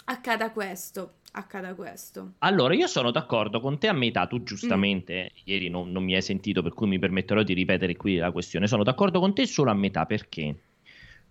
[0.06, 2.33] accada questo accada questo.
[2.39, 5.41] Allora, io sono d'accordo con te a metà, tu giustamente mm.
[5.45, 8.67] ieri non, non, mi hai sentito, per cui mi permetterò di ripetere qui la questione.
[8.67, 10.55] Sono d'accordo con te solo a metà perché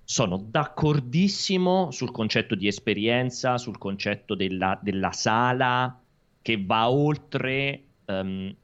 [0.04, 6.00] sono d'accordissimo sul concetto di esperienza, sul concetto della, della sala
[6.40, 8.54] che va oltre, um,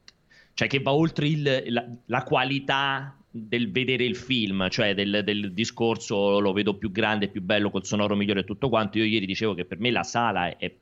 [0.55, 5.51] cioè che va oltre il, la, la qualità del vedere il film, cioè del, del,
[5.51, 8.97] discorso lo vedo più grande, più bello, col sonoro migliore e tutto quanto.
[8.97, 10.73] Io ieri dicevo che per me la sala è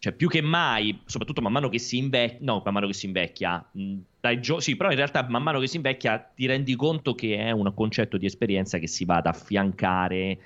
[0.00, 3.04] cioè più che mai, soprattutto man mano che si invecchia, no, man mano che si
[3.04, 3.70] invecchia,
[4.18, 7.36] dai gio- sì, però in realtà man mano che si invecchia ti rendi conto che
[7.36, 10.38] è un concetto di esperienza che si va ad affiancare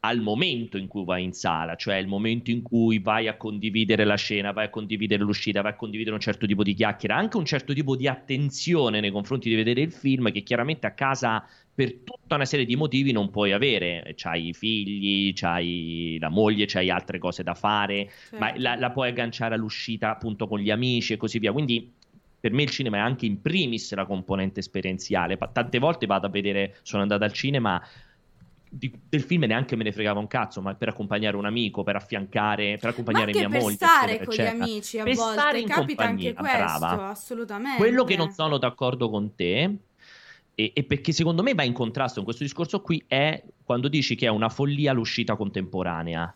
[0.00, 4.04] al momento in cui vai in sala, cioè il momento in cui vai a condividere
[4.04, 7.38] la scena, vai a condividere l'uscita, vai a condividere un certo tipo di chiacchiera, anche
[7.38, 11.42] un certo tipo di attenzione nei confronti di vedere il film che chiaramente a casa
[11.74, 14.12] per tutta una serie di motivi non puoi avere.
[14.14, 18.38] C'hai i figli, c'hai la moglie, c'hai altre cose da fare, certo.
[18.38, 21.52] ma la, la, puoi agganciare all'uscita appunto con gli amici e così via.
[21.52, 21.92] Quindi
[22.38, 25.36] per me il cinema è anche in primis la componente esperienziale.
[25.52, 27.82] Tante volte vado a vedere, sono andato al cinema
[28.76, 31.96] di, del film neanche me ne fregava un cazzo, ma per accompagnare un amico, per
[31.96, 33.76] affiancare, per accompagnare mia per moglie.
[33.76, 34.56] Per stare con eccetera.
[34.56, 37.08] gli amici a per volte stare in capita compagnia, anche questo, brava.
[37.08, 37.78] assolutamente.
[37.78, 39.76] Quello che non sono d'accordo con te
[40.54, 44.14] e, e, perché secondo me va in contrasto con questo discorso qui è quando dici
[44.14, 46.32] che è una follia l'uscita contemporanea.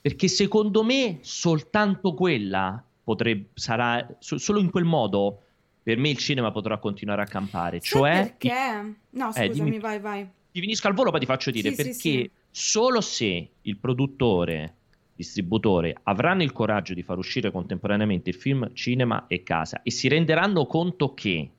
[0.00, 5.42] Perché secondo me soltanto quella potrebbe, sarà, so, solo in quel modo
[5.82, 7.80] per me il cinema potrà continuare a campare.
[7.80, 8.94] Sai cioè, perché?
[9.10, 10.28] No, eh, scusami, dimmi, vai, vai.
[10.52, 12.30] Ti finisco al volo, poi ti faccio dire Sì, perché sì, sì.
[12.50, 14.74] solo se il produttore,
[15.18, 20.06] distributore avranno il coraggio di far uscire contemporaneamente il film, cinema e casa e si
[20.06, 21.50] renderanno conto che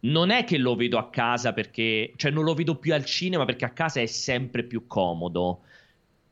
[0.00, 3.44] non è che lo vedo a casa perché, cioè non lo vedo più al cinema
[3.44, 5.60] perché a casa è sempre più comodo.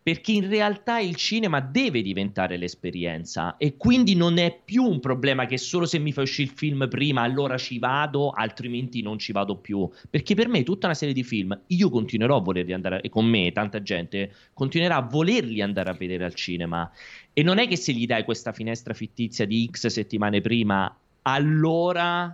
[0.06, 5.46] Perché in realtà il cinema deve diventare l'esperienza e quindi non è più un problema
[5.46, 9.32] che solo se mi fai uscire il film prima allora ci vado, altrimenti non ci
[9.32, 9.90] vado più.
[10.08, 13.26] Perché per me tutta una serie di film io continuerò a volerli andare, e con
[13.26, 16.88] me tanta gente continuerà a volerli andare a vedere al cinema.
[17.32, 22.32] E non è che se gli dai questa finestra fittizia di X settimane prima, allora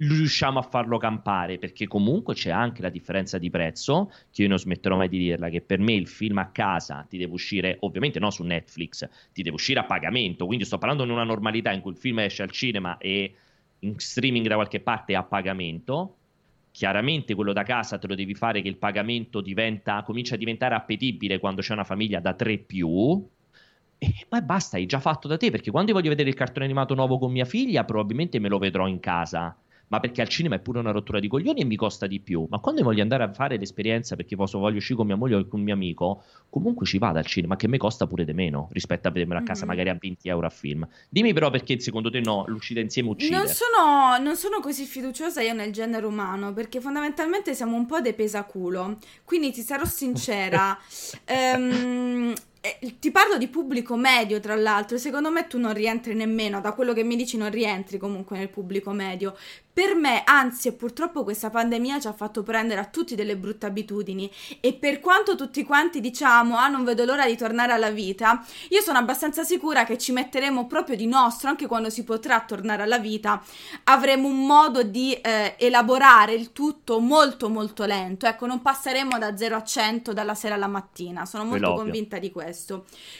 [0.00, 4.58] riusciamo a farlo campare perché comunque c'è anche la differenza di prezzo che io non
[4.58, 8.18] smetterò mai di dirla che per me il film a casa ti deve uscire ovviamente
[8.18, 10.46] no su Netflix ti deve uscire a pagamento.
[10.46, 13.34] Quindi sto parlando di una normalità in cui il film esce al cinema e
[13.80, 16.16] in streaming da qualche parte a pagamento.
[16.72, 20.74] Chiaramente quello da casa te lo devi fare che il pagamento diventa, comincia a diventare
[20.76, 23.22] appetibile quando c'è una famiglia da 3 più.
[23.98, 26.94] E poi basta, hai già fatto da te perché quando voglio vedere il cartone animato
[26.94, 29.54] nuovo con mia figlia probabilmente me lo vedrò in casa
[29.90, 32.46] ma perché al cinema è pure una rottura di coglioni e mi costa di più.
[32.48, 35.46] Ma quando voglio andare a fare l'esperienza perché posso, voglio uscire con mia moglie o
[35.48, 38.68] con un mio amico, comunque ci vado al cinema, che mi costa pure di meno
[38.70, 39.68] rispetto a vedermelo a casa Mhm.
[39.68, 40.86] magari a 20 euro a film.
[41.08, 43.34] Dimmi però perché secondo te no, l'uscita insieme uccide.
[43.34, 48.00] Non sono, non sono così fiduciosa io nel genere umano perché fondamentalmente siamo un po'
[48.00, 48.98] dei pesaculo.
[49.24, 50.78] Quindi ti sarò sincera.
[51.26, 54.98] ehm, eh, ti parlo di pubblico medio, tra l'altro.
[54.98, 58.50] Secondo me tu non rientri nemmeno, da quello che mi dici, non rientri comunque nel
[58.50, 59.34] pubblico medio.
[59.72, 63.64] Per me, anzi, e purtroppo questa pandemia ci ha fatto prendere a tutti delle brutte
[63.64, 64.30] abitudini.
[64.60, 68.82] E per quanto tutti quanti diciamo, ah, non vedo l'ora di tornare alla vita, io
[68.82, 72.98] sono abbastanza sicura che ci metteremo proprio di nostro, anche quando si potrà tornare alla
[72.98, 73.42] vita,
[73.84, 78.26] avremo un modo di eh, elaborare il tutto molto molto lento.
[78.26, 82.30] Ecco, non passeremo da 0 a 100 dalla sera alla mattina, sono molto convinta di
[82.30, 82.49] questo.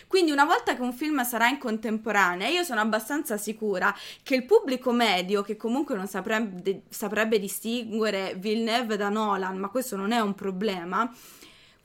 [0.06, 4.44] Quindi una volta che un film sarà in contemporanea, io sono abbastanza sicura che il
[4.44, 10.20] pubblico medio, che comunque non saprebbe, saprebbe distinguere Villeneuve da Nolan, ma questo non è
[10.20, 11.12] un problema,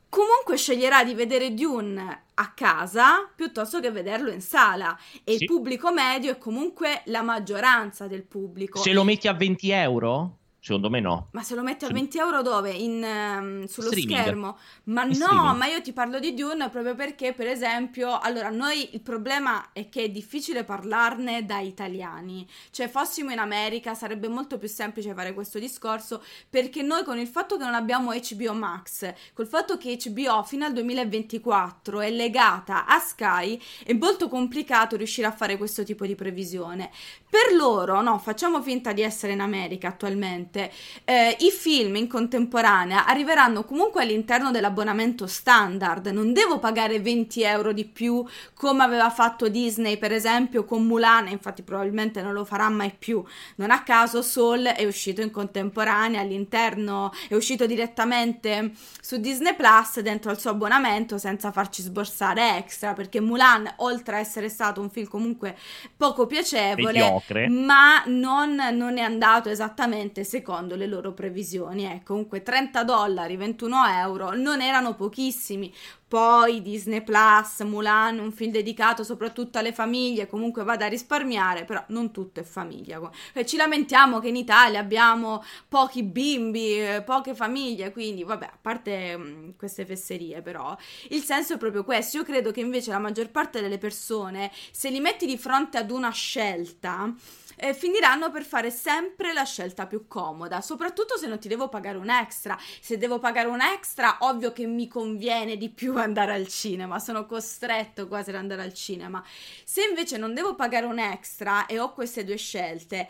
[0.10, 4.98] comunque sceglierà di vedere Dune a casa piuttosto che vederlo in sala.
[5.24, 5.44] E Sì.
[5.44, 8.80] il pubblico medio è comunque la maggioranza del pubblico.
[8.80, 10.38] Se lo metti a 20 euro?
[10.66, 11.28] Secondo me no.
[11.34, 12.72] Ma se lo metti a Se- 20 euro dove?
[12.72, 14.20] In, ehm, sullo Streaming.
[14.20, 14.58] schermo?
[14.86, 15.58] Ma In no, streaming.
[15.58, 19.90] ma io ti parlo di Dune proprio perché, per esempio, allora, noi il problema è
[19.90, 22.48] che è difficile parlarne da italiani.
[22.72, 27.28] Cioè, fossimo in America sarebbe molto più semplice fare questo discorso perché noi con il
[27.28, 32.88] fatto che non abbiamo HBO Max, col fatto che HBO fino al 2024 è legata
[32.88, 36.90] a Sky, è molto complicato riuscire a fare questo tipo di previsione.
[37.30, 43.06] Per loro, no, facciamo finta di essere in America attualmente, eh, i film in contemporanea
[43.06, 49.50] arriveranno comunque all'interno dell'abbonamento standard, non devo pagare 20 euro di più come aveva fatto
[49.50, 53.24] Disney per esempio con Mulan, infatti probabilmente non lo farà mai più.
[53.56, 60.00] Non a caso Soul è uscito in contemporanea all'interno, è uscito direttamente su Disney Plus
[60.00, 64.90] dentro al suo abbonamento senza farci sborsare extra perché Mulan, oltre a essere stato un
[64.90, 65.56] film comunque
[65.96, 67.48] poco piacevole, Mediocre.
[67.50, 70.45] ma non, non è andato esattamente secondo
[70.76, 71.86] le loro previsioni.
[71.86, 75.74] Ecco, comunque 30 dollari, 21 euro non erano pochissimi.
[76.08, 81.84] Poi Disney Plus, Mulan, un film dedicato soprattutto alle famiglie, comunque va da risparmiare, però
[81.88, 83.02] non tutto è famiglia.
[83.34, 88.58] E ci lamentiamo che in Italia abbiamo pochi bimbi, eh, poche famiglie, quindi vabbè, a
[88.62, 90.78] parte mm, queste fesserie però,
[91.10, 92.18] il senso è proprio questo.
[92.18, 95.90] Io credo che invece la maggior parte delle persone, se li metti di fronte ad
[95.90, 97.14] una scelta,
[97.58, 101.98] eh, finiranno per fare sempre la scelta più comoda, soprattutto se non ti devo pagare
[101.98, 102.58] un extra.
[102.80, 107.26] Se devo pagare un extra, ovvio che mi conviene di più andare al cinema, sono
[107.26, 109.24] costretto quasi ad andare al cinema.
[109.64, 113.10] Se invece non devo pagare un extra e ho queste due scelte,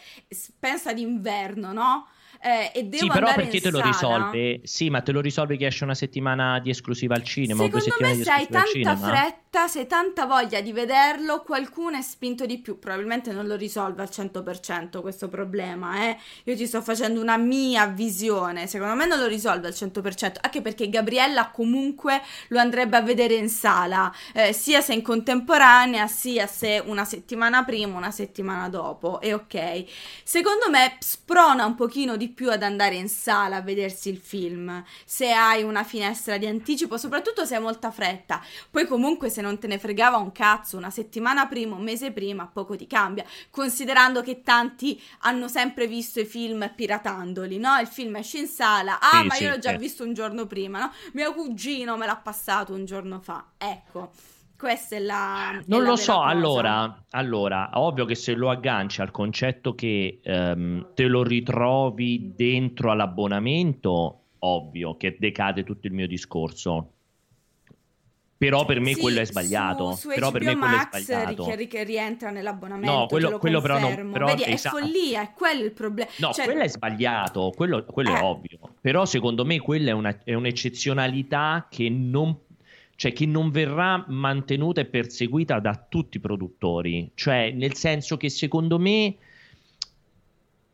[0.60, 2.08] pensa d'inverno, no?
[2.42, 4.62] eh, e devo sì, però perché te lo sala, risolve?
[4.64, 8.16] Sì, ma te lo risolve che esce una settimana di esclusiva al cinema, Secondo me
[8.16, 12.78] se hai tanta fretta, se hai tanta voglia di vederlo, qualcuno è spinto di più.
[12.78, 16.18] Probabilmente non lo risolve al 100% questo problema, eh.
[16.44, 18.68] Io ti sto facendo una mia visione.
[18.68, 23.36] Secondo me non lo risolve al 100%, anche perché Gabriella comunque lo andrebbe a vedere
[23.36, 29.22] in sala, eh, sia se in contemporanea, sia se una settimana prima, una settimana dopo.
[29.22, 29.86] E ok.
[30.24, 34.84] Secondo me sprona un pochino di più ad andare in sala a vedersi il film,
[35.06, 38.44] se hai una finestra di anticipo, soprattutto se hai molta fretta.
[38.70, 42.50] Poi comunque se non te ne fregava un cazzo una settimana prima, un mese prima,
[42.52, 47.78] poco ti cambia, considerando che tanti hanno sempre visto i film piratandoli, no?
[47.80, 49.80] Il film esce in sala, ah Sì, ma sì, io l'ho già certo.
[49.80, 50.92] visto un giorno prima, no?
[51.14, 54.12] Mio cugino me l'ha passato un giorno fa, ecco.
[54.58, 55.60] Questa è la...
[55.60, 59.76] è Non la lo vera so, allora, allora, ovvio che se lo agganci al concetto
[59.76, 66.95] che ehm, te lo ritrovi dentro all'abbonamento, ovvio che decade tutto il mio discorso.
[68.38, 69.92] Però per me Sì, quello è sbagliato.
[69.92, 71.46] Su, su Però per me quello è Max sbagliato.
[71.70, 74.78] che rientra nell'abbonamento, No, quello- quello però non- però- Vedi, è esatto.
[74.78, 76.10] follia, è quello il problema.
[76.18, 78.24] No, Cioè, quello è sbagliato, quello, quello è Eh.
[78.24, 78.60] ovvio.
[78.82, 82.38] Però secondo me quella è, una- è un'eccezionalità che non,
[82.98, 87.12] cioè, che non verrà mantenuta e perseguita da tutti i produttori.
[87.16, 89.16] Cioè, nel senso che secondo me...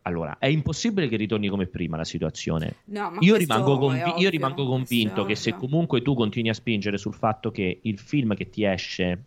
[0.04, 2.78] Allora, è impossibile che ritorni come prima la situazione.
[2.86, 6.50] no, ma Io rimango, convi- io ovvio, rimango questo convinto che se comunque tu continui
[6.50, 9.24] a spingere sul fatto che il film che ti esce,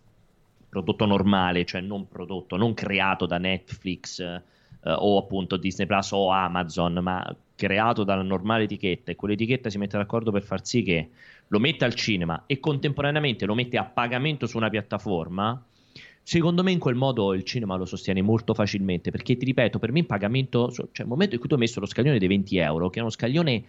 [0.67, 4.41] prodotto normale, cioè non prodotto, non creato da Netflix eh,
[4.81, 9.97] o appunto Disney Plus o Amazon, ma creato dalla normale etichetta e quell'etichetta si mette
[9.97, 11.09] d'accordo per far sì che
[11.47, 15.63] lo metta al cinema e contemporaneamente lo mette a pagamento su una piattaforma,
[16.27, 19.91] secondo me in quel modo il cinema lo sostiene molto facilmente, perché ti ripeto, per
[19.91, 22.57] me in pagamento, cioè il momento in cui tu hai messo lo scaglione dei 20
[22.57, 23.63] euro, che è uno scaglione...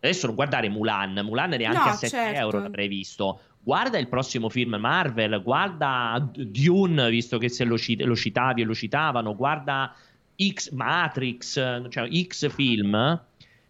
[0.00, 2.38] Adesso non guardare Mulan, Mulan neanche No, a 7 certo.
[2.38, 3.40] euro l'avrei visto.
[3.62, 8.64] Guarda il prossimo film Marvel, guarda Dune, visto che se lo, cit- lo citavi e
[8.64, 9.94] lo citavano, guarda
[10.42, 13.20] X Matrix, cioè X film,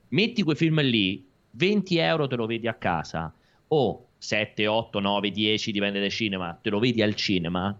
[0.07, 3.33] metti quei film lì, 20 euro te lo vedi a casa,
[3.66, 7.77] o 7, 8, 9, 10, dipende dal cinema, te lo vedi al cinema,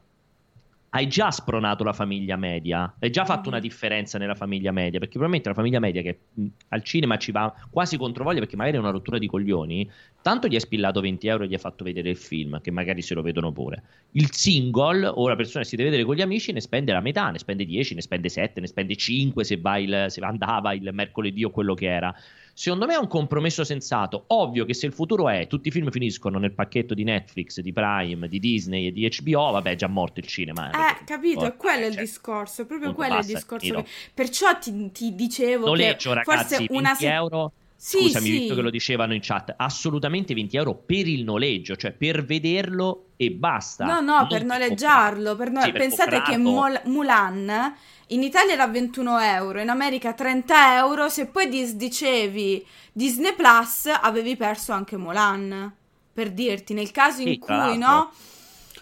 [0.91, 5.19] hai già spronato la famiglia media, hai già fatto una differenza nella famiglia media, perché
[5.19, 8.81] probabilmente la famiglia media che mh, al cinema ci va quasi controvoglia perché magari è
[8.81, 9.89] una rottura di coglioni,
[10.21, 13.03] tanto gli hai spillato 20 euro e gli hai fatto vedere il film, che magari
[13.03, 13.83] se lo vedono pure.
[14.13, 17.01] Il single, o la persona che si deve vedere con gli amici, ne spende la
[17.01, 20.73] metà, ne spende 10, ne spende 7, ne spende 5 se, va il, se andava
[20.75, 22.13] il mercoledì o quello che era.
[22.53, 24.25] Secondo me è un compromesso sensato.
[24.29, 27.73] Ovvio che se il futuro è tutti i film finiscono nel pacchetto di Netflix, di
[27.73, 30.71] Prime, di Disney e di HBO, vabbè, è già morto il cinema.
[30.71, 33.75] Eh, capito, è quello il Cioè, discorso, è proprio quello il basta, discorso.
[33.75, 33.85] che-
[34.15, 37.53] Perciò ti, ti dicevo Noleggio, che ragazzi, forse una 20 se- euro.
[37.83, 38.31] Sì, Scusami, sì.
[38.41, 43.07] visto che lo dicevano in chat, assolutamente 20 euro per il noleggio, cioè per vederlo
[43.17, 43.87] e basta.
[43.87, 45.35] No, no, Non per noleggiarlo.
[45.35, 46.51] per no- Sì, per Pensate che comprarlo.
[46.51, 47.75] Mol- Mulan
[48.11, 51.09] in Italia era 21 euro, in America 30 euro.
[51.09, 55.73] Se poi disdicevi Disney Plus, avevi perso anche Mulan.
[56.13, 58.11] Per dirti, nel caso in Sì, cui no,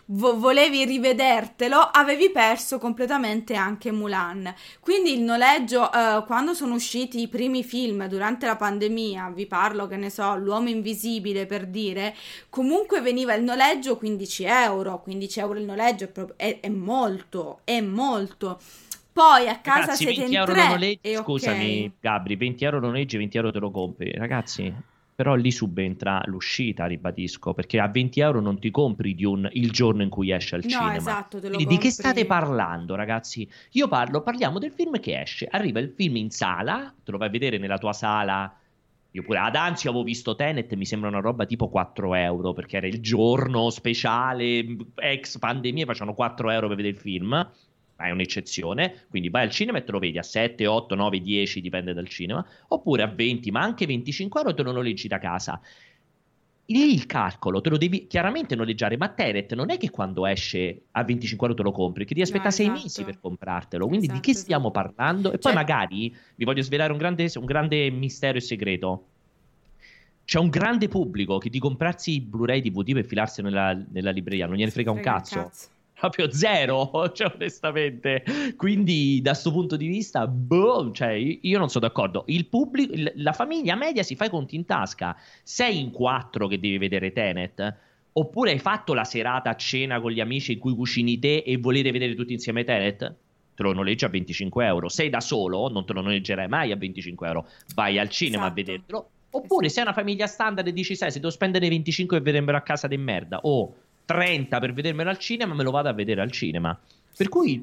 [0.07, 4.53] vo- volevi rivedertelo, avevi perso completamente anche Mulan.
[4.81, 9.87] Quindi il noleggio, eh, quando sono usciti i primi film durante la pandemia, vi parlo
[9.87, 12.15] che ne so, L'uomo invisibile per dire,
[12.49, 17.61] comunque veniva il noleggio 15 euro, 15 euro il noleggio è, proprio- è- è molto,
[17.65, 18.59] è molto.
[19.19, 23.17] Poi a casa Ragazzi, siete 20 in euro tre noleggi, scusami Gabri, 20 euro noleggi,
[23.17, 24.13] 20 euro te lo compri.
[24.13, 24.73] Ragazzi,
[25.13, 29.73] però lì subentra l'uscita, ribadisco, perché a 20 euro non ti compri di un, il
[29.73, 30.95] giorno in cui esce al No, cinema.
[30.95, 33.51] esatto, te lo Quindi di che state parlando, ragazzi?
[33.73, 35.49] Io parlo, parliamo del film che esce.
[35.51, 38.57] Arriva il film in sala, te lo vai a vedere nella tua sala.
[39.11, 42.77] Io pure ad Anzi avevo visto Tenet, mi sembra una roba tipo 4 euro, perché
[42.77, 47.51] era il giorno speciale, ex pandemia, facevano 4 euro per vedere il film.
[47.99, 51.21] Ma è un'eccezione, quindi vai al cinema e te lo vedi a 7, 8, 9,
[51.21, 55.19] 10, dipende dal cinema, oppure a 20, ma anche 25 euro te lo noleggi da
[55.19, 55.61] casa.
[56.67, 60.83] Lì il calcolo te lo devi chiaramente noleggiare, ma Tenet non è che quando esce
[60.93, 62.83] a 25 euro te lo compri, che devi No, aspettare 6 esatto.
[62.83, 63.87] mesi per comprartelo.
[63.89, 64.93] Quindi di Esatto, che stiamo esatto.
[64.95, 65.29] parlando?
[65.29, 69.07] E poi Cioè- magari vi voglio svelare un grande, un grande mistero e segreto.
[70.25, 74.47] C'è un grande pubblico che di comprarsi i Blu-ray DVD per filarsi nella, nella libreria
[74.47, 75.51] non gliene frega un Frega cazzo
[75.99, 78.23] proprio zero, cioè onestamente.
[78.57, 82.25] Quindi da questo punto di vista, boh, cioè io non sono d'accordo.
[82.27, 85.17] Il pubblico, il- la famiglia media si fa i conti in tasca.
[85.43, 87.77] Sei in quattro che devi vedere Tenet.
[88.13, 91.57] Oppure hai fatto la serata a cena con gli amici in cui cucini te e
[91.57, 93.15] volete vedere tutti insieme Tenet?
[93.59, 94.89] te lo noleggi a 25 euro.
[94.89, 97.49] Sei da solo, non te lo noleggerai mai a 25 euro.
[97.75, 98.53] Vai al cinema esatto.
[98.53, 99.11] a vederlo.
[99.31, 99.69] Oppure esatto.
[99.69, 102.87] sei una famiglia standard e dici, sai, se devo spendere 25 per vedermelo a casa
[102.87, 103.75] di merda, o
[104.09, 106.79] 30 per vedermelo al cinema, me lo vado a vedere al cinema.
[107.15, 107.63] Per cui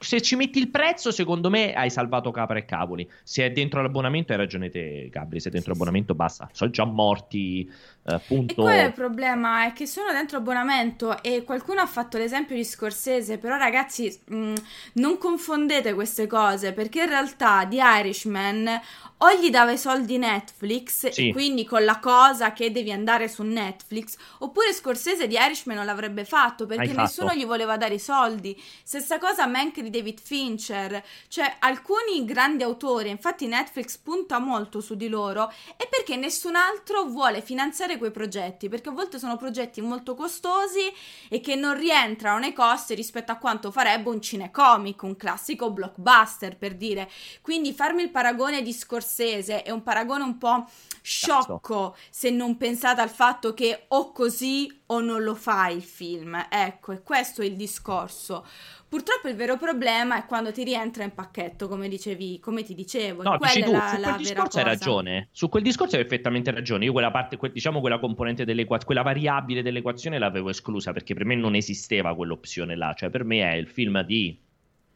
[0.00, 3.08] se ci metti il prezzo, secondo me hai salvato capra e cavoli.
[3.22, 5.40] Se è dentro l'abbonamento, hai ragione te, Gabri.
[5.40, 6.48] Se è dentro l'abbonamento, basta.
[6.52, 7.68] Sono già morti.
[8.04, 8.52] Eh, punto.
[8.52, 9.66] E qual è il problema?
[9.66, 13.38] È che sono dentro abbonamento e qualcuno ha fatto l'esempio di Scorsese.
[13.38, 14.54] Però, ragazzi, mh, mm,
[14.94, 18.80] non confondete queste cose perché in realtà di Irishman
[19.18, 21.32] o gli dava i soldi Netflix, sì.
[21.32, 26.24] quindi con la cosa che devi andare su Netflix, oppure Scorsese di Irishman non l'avrebbe
[26.24, 28.56] fatto perché nessuno gli voleva dare i soldi.
[28.82, 29.46] Stessa cosa a
[29.78, 35.50] Mank di David Fincher, cioè alcuni grandi autori, infatti Netflix punta molto su di loro,
[35.76, 40.92] è perché nessun altro vuole finanziare quei progetti, perché a volte sono progetti molto costosi
[41.28, 46.56] e che non rientrano nei costi rispetto a quanto farebbe un cinecomic, un classico blockbuster
[46.56, 47.08] per dire.
[47.40, 50.66] Quindi farmi il paragone di Scorsese è un paragone un po'
[51.02, 56.46] sciocco se non pensate al fatto che o così o non lo fai il film.
[56.48, 58.46] Ecco, e questo è il discorso.
[58.88, 63.22] Purtroppo il vero problema è quando ti rientra in pacchetto, come dicevi, come ti dicevo.
[63.22, 65.28] No, dici tu, la, su quel discorso hai ragione.
[65.30, 66.86] Su quel discorso hai perfettamente ragione.
[66.86, 71.34] Io quella parte, diciamo quella componente dell'equazione, quella variabile dell'equazione l'avevo esclusa perché per me
[71.34, 72.94] non esisteva quell'opzione là.
[72.94, 74.38] Cioè, per me è il film di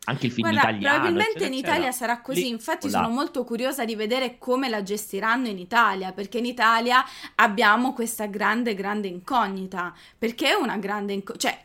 [0.05, 0.95] anche il film Guarda, italiano.
[0.99, 2.43] Probabilmente in Italia sarà così.
[2.43, 3.03] Lì, Infatti, là.
[3.03, 6.12] sono molto curiosa di vedere come la gestiranno in Italia.
[6.12, 7.05] Perché in Italia
[7.36, 9.95] abbiamo questa grande, grande incognita.
[10.18, 11.49] Perché è una grande incognita.
[11.49, 11.64] Cioè,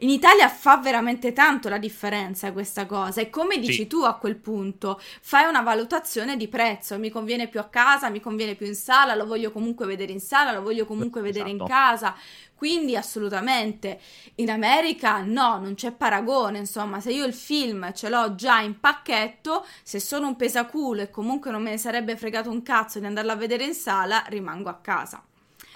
[0.00, 3.86] in Italia fa veramente tanto la differenza questa cosa e come dici sì.
[3.86, 8.20] tu a quel punto fai una valutazione di prezzo, mi conviene più a casa, mi
[8.20, 11.32] conviene più in sala, lo voglio comunque vedere in sala, lo voglio comunque esatto.
[11.32, 11.70] vedere in esatto.
[11.70, 12.16] casa.
[12.56, 14.00] Quindi assolutamente
[14.36, 18.80] in America no, non c'è paragone, insomma, se io il film ce l'ho già in
[18.80, 23.06] pacchetto, se sono un pesaculo e comunque non me ne sarebbe fregato un cazzo di
[23.06, 25.22] andarla a vedere in sala, rimango a casa.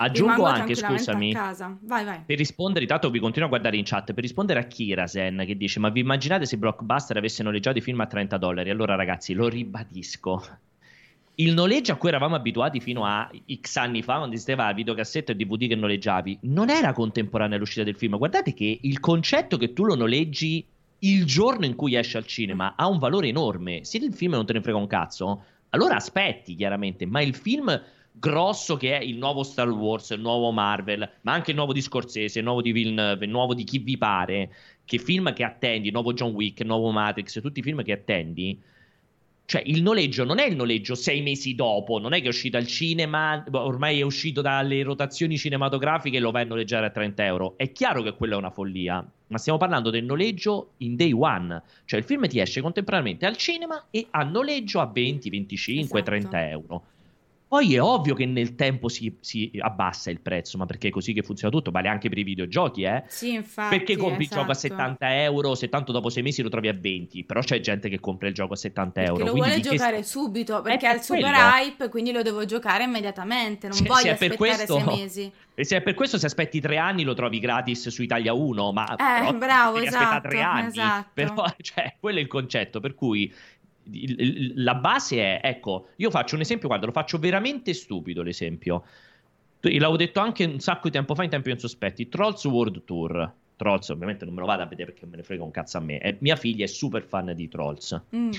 [0.00, 2.22] Aggiungo anche, scusami, vai, vai.
[2.24, 5.80] per rispondere, tanto vi continuo a guardare in chat, per rispondere a Kirasen che dice,
[5.80, 8.70] ma vi immaginate se Blockbuster avesse noleggiato i film a 30 dollari?
[8.70, 10.42] Allora ragazzi, lo ribadisco,
[11.40, 13.30] il noleggio a cui eravamo abituati fino a
[13.60, 17.96] X anni fa, quando esisteva videocassetta e DVD che noleggiavi, non era contemporanea all'uscita del
[17.96, 18.18] film.
[18.18, 20.64] Guardate che il concetto che tu lo noleggi
[21.00, 23.84] il giorno in cui esce al cinema ha un valore enorme.
[23.84, 27.68] Se il film non te ne frega un cazzo, allora aspetti chiaramente, ma il film
[28.18, 31.80] grosso che è il nuovo Star Wars, il nuovo Marvel, ma anche il nuovo di
[31.80, 34.54] Scorsese, il nuovo di Villeneuve, il nuovo di chi vi pare,
[34.84, 37.92] che film che attendi, il nuovo John Wick, il nuovo Matrix, tutti i film che
[37.92, 38.60] attendi,
[39.48, 42.58] cioè il noleggio non è il noleggio sei mesi dopo, non è che è uscito
[42.58, 47.24] al cinema, ormai è uscito dalle rotazioni cinematografiche e lo vai a noleggiare a 30
[47.24, 47.54] euro.
[47.56, 51.62] È chiaro che quella è una follia, ma stiamo parlando del noleggio in day one,
[51.86, 56.02] cioè il film ti esce contemporaneamente al cinema e a noleggio a 20, 25, esatto.
[56.02, 56.84] 30 euro.
[57.48, 61.14] Poi è ovvio che nel tempo si, si, abbassa il prezzo, ma perché è così
[61.14, 63.04] che funziona tutto, vale anche per i videogiochi, eh?
[63.06, 63.74] Sì, infatti.
[63.78, 64.34] Perché compri esatto.
[64.34, 65.22] il gioco a 70 esatto.
[65.22, 68.28] euro, se tanto dopo sei mesi lo trovi a 20, però c'è gente che compra
[68.28, 69.24] il gioco a 70 perché euro.
[69.24, 70.02] lo vuole giocare che...
[70.02, 71.38] subito, perché ha il super quello.
[71.38, 75.32] hype, quindi lo devo giocare immediatamente, non se, voglio se aspettare questo, sei mesi.
[75.58, 78.70] E se è per questo, se aspetti tre anni lo trovi gratis su Italia 1,
[78.70, 80.68] ma eh, bravo, esatto, tre anni.
[80.68, 81.08] Esatto.
[81.14, 83.34] Però, cioè, quello è il concetto, per cui
[84.54, 88.84] la base è, ecco, io faccio un esempio, guarda, lo faccio veramente stupido l'esempio.
[89.60, 93.32] L'avevo detto anche un sacco di tempo fa in tempi non sospetti, Trolls World Tour.
[93.56, 95.80] Trolls ovviamente non me lo vado a vedere perché me ne frega un cazzo a
[95.80, 95.98] me.
[95.98, 98.00] E mia figlia è super fan di Trolls.
[98.14, 98.30] Mm.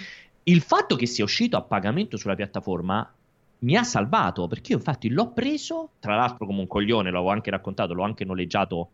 [0.43, 3.13] Il fatto che sia uscito a pagamento sulla piattaforma
[3.59, 7.51] mi ha salvato perché io infatti l'ho preso, tra l'altro come un coglione, l'avevo anche
[7.51, 8.89] raccontato, l'ho anche noleggiato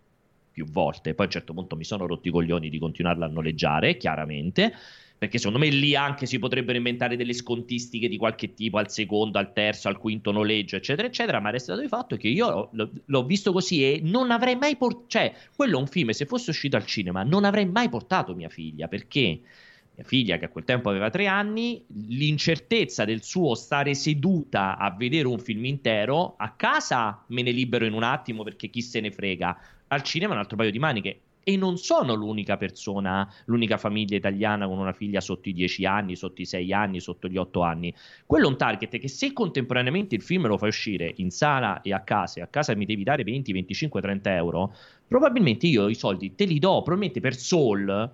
[0.52, 3.30] più volte, poi a un certo punto mi sono rotti i coglioni di continuarla a
[3.30, 4.74] noleggiare, chiaramente
[5.18, 9.38] perché secondo me lì anche si potrebbero inventare delle scontistiche di qualche tipo al secondo,
[9.38, 13.26] al terzo, al quinto noleggio, eccetera, eccetera, ma resta di fatto che io l'ho, l'ho
[13.26, 16.76] visto così e non avrei mai portato, cioè, quello è un film, se fosse uscito
[16.76, 19.40] al cinema, non avrei mai portato mia figlia, perché
[19.96, 24.92] mia figlia che a quel tempo aveva tre anni, l'incertezza del suo stare seduta a
[24.92, 29.00] vedere un film intero, a casa me ne libero in un attimo perché chi se
[29.00, 29.58] ne frega,
[29.88, 34.66] al cinema un altro paio di maniche e non sono l'unica persona, l'unica famiglia italiana
[34.68, 37.94] con una figlia sotto i 10 anni, sotto i 6 anni, sotto gli 8 anni.
[38.26, 41.94] Quello è un target che se contemporaneamente il film lo fai uscire in sala e
[41.94, 44.74] a casa, e a casa mi devi dare 20, 25, 30 euro,
[45.08, 48.12] probabilmente io i soldi te li do, probabilmente per Soul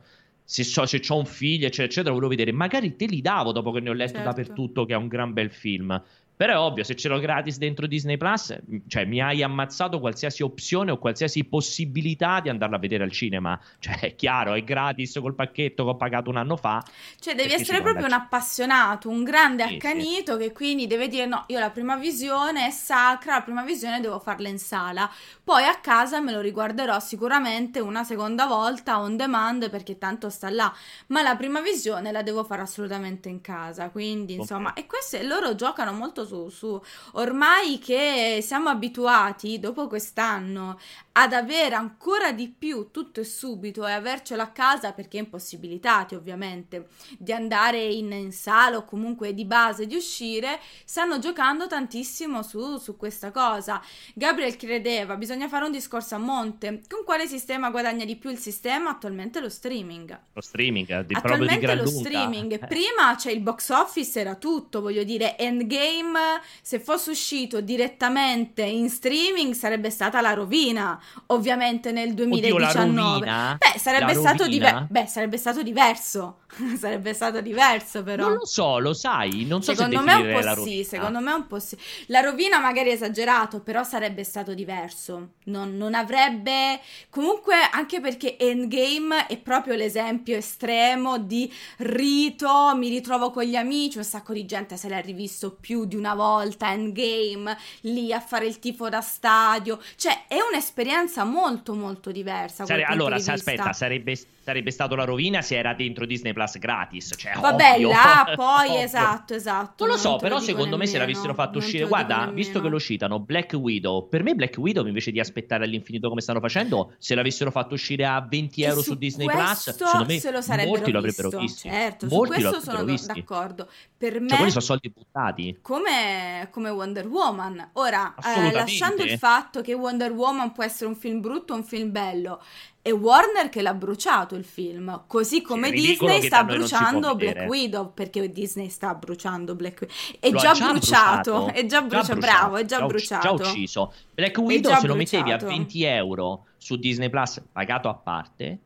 [0.51, 2.51] se, so, se ho un figlio, eccetera, eccetera, volevo vedere.
[2.51, 4.27] Magari te li davo dopo che ne ho letto certo.
[4.27, 6.03] dappertutto che è un gran bel film.
[6.41, 10.41] Però è ovvio, se ce l'ho gratis dentro Disney Plus, cioè mi hai ammazzato qualsiasi
[10.41, 13.59] opzione o qualsiasi possibilità di andarla a vedere al cinema.
[13.81, 16.83] Cioè, è chiaro, è gratis col pacchetto che ho pagato un anno fa.
[17.19, 20.39] Cioè, devi essere proprio un appassionato, un grande sì, accanito sì.
[20.39, 24.19] che quindi deve dire: no, io la prima visione è sacra, la prima visione devo
[24.19, 25.09] farla in sala.
[25.43, 30.49] Poi a casa me lo riguarderò sicuramente una seconda volta on demand perché tanto sta
[30.49, 30.71] là.
[31.07, 33.89] Ma la prima visione la devo fare assolutamente in casa.
[33.89, 34.83] Quindi, insomma, okay.
[34.83, 36.81] e queste loro giocano molto su, su.
[37.13, 40.79] Ormai che siamo abituati dopo quest'anno
[41.13, 46.87] ad avere ancora di più tutto e subito e avercelo a casa perché impossibilitati ovviamente
[47.17, 52.77] di andare in, in sala o comunque di base di uscire stanno giocando tantissimo su,
[52.77, 53.81] su questa cosa.
[54.13, 56.81] Gabriel credeva bisogna fare un discorso a monte.
[56.87, 58.91] Con quale sistema guadagna di più il sistema?
[58.91, 60.17] Attualmente lo streaming.
[60.31, 62.57] Lo streaming di, attualmente lo streaming.
[62.67, 66.20] Prima c'è il box office era tutto voglio dire Endgame
[66.61, 73.29] se fosse uscito direttamente in streaming sarebbe stata la rovina ovviamente nel 2019.
[73.29, 76.37] Oddio, Beh, sarebbe stato, diver- Beh, sarebbe stato diverso.
[76.77, 78.27] sarebbe stato diverso, però.
[78.27, 79.45] Non lo so, lo sai.
[79.45, 80.83] Non so secondo se me un po' sì.
[80.83, 81.77] Secondo me un po' sì.
[82.07, 85.29] La rovina magari è esagerato, però sarebbe stato diverso.
[85.45, 86.79] Non, non avrebbe.
[87.09, 92.73] Comunque, anche perché Endgame è proprio l'esempio estremo di rito.
[92.75, 93.97] Mi ritrovo con gli amici.
[93.97, 96.71] Un sacco di gente se l'ha rivisto più di una volta.
[96.71, 99.79] Endgame lì a fare il tifo da stadio.
[99.95, 102.65] Cioè, è un'esperienza molto, molto diversa.
[102.65, 107.13] Sare- allora, aspetta, sarebbe sarebbe stato la rovina se era dentro Disney Plus gratis.
[107.17, 107.89] Cioè, Vabbè, ovvio.
[107.89, 108.81] là poi ovvio.
[108.81, 109.85] esatto, esatto.
[109.85, 113.19] Non lo so, però secondo me se l'avessero fatto uscire, guarda, visto che lo citano,
[113.19, 117.51] Black Widow, per me Black Widow invece di aspettare all'infinito come stanno facendo, se l'avessero
[117.51, 120.99] fatto uscire a 20 euro su, su Disney Plus, secondo me se lo molti lo
[120.99, 121.69] avrebbero visto.
[121.69, 123.13] Certo, molti su questo sono visti.
[123.13, 123.67] d'accordo.
[123.97, 125.59] Per me cioè, quelli sono soldi buttati.
[125.61, 127.69] Come, come Wonder Woman.
[127.73, 131.63] Ora, eh, lasciando il fatto che Wonder Woman può essere un film brutto o un
[131.63, 132.41] film bello,
[132.81, 137.93] è Warner che l'ha bruciato il film, così come sì, Disney sta bruciando Black Widow,
[137.93, 139.95] perché Disney sta bruciando Black Widow.
[140.19, 143.35] È già, già, bruciato, bruciato, è già, bruciato, già bravo, è già, già bruciato.
[143.35, 143.93] Già ucciso.
[144.15, 148.59] Black Widow se lo mettevi a 20 euro su Disney Plus pagato a parte,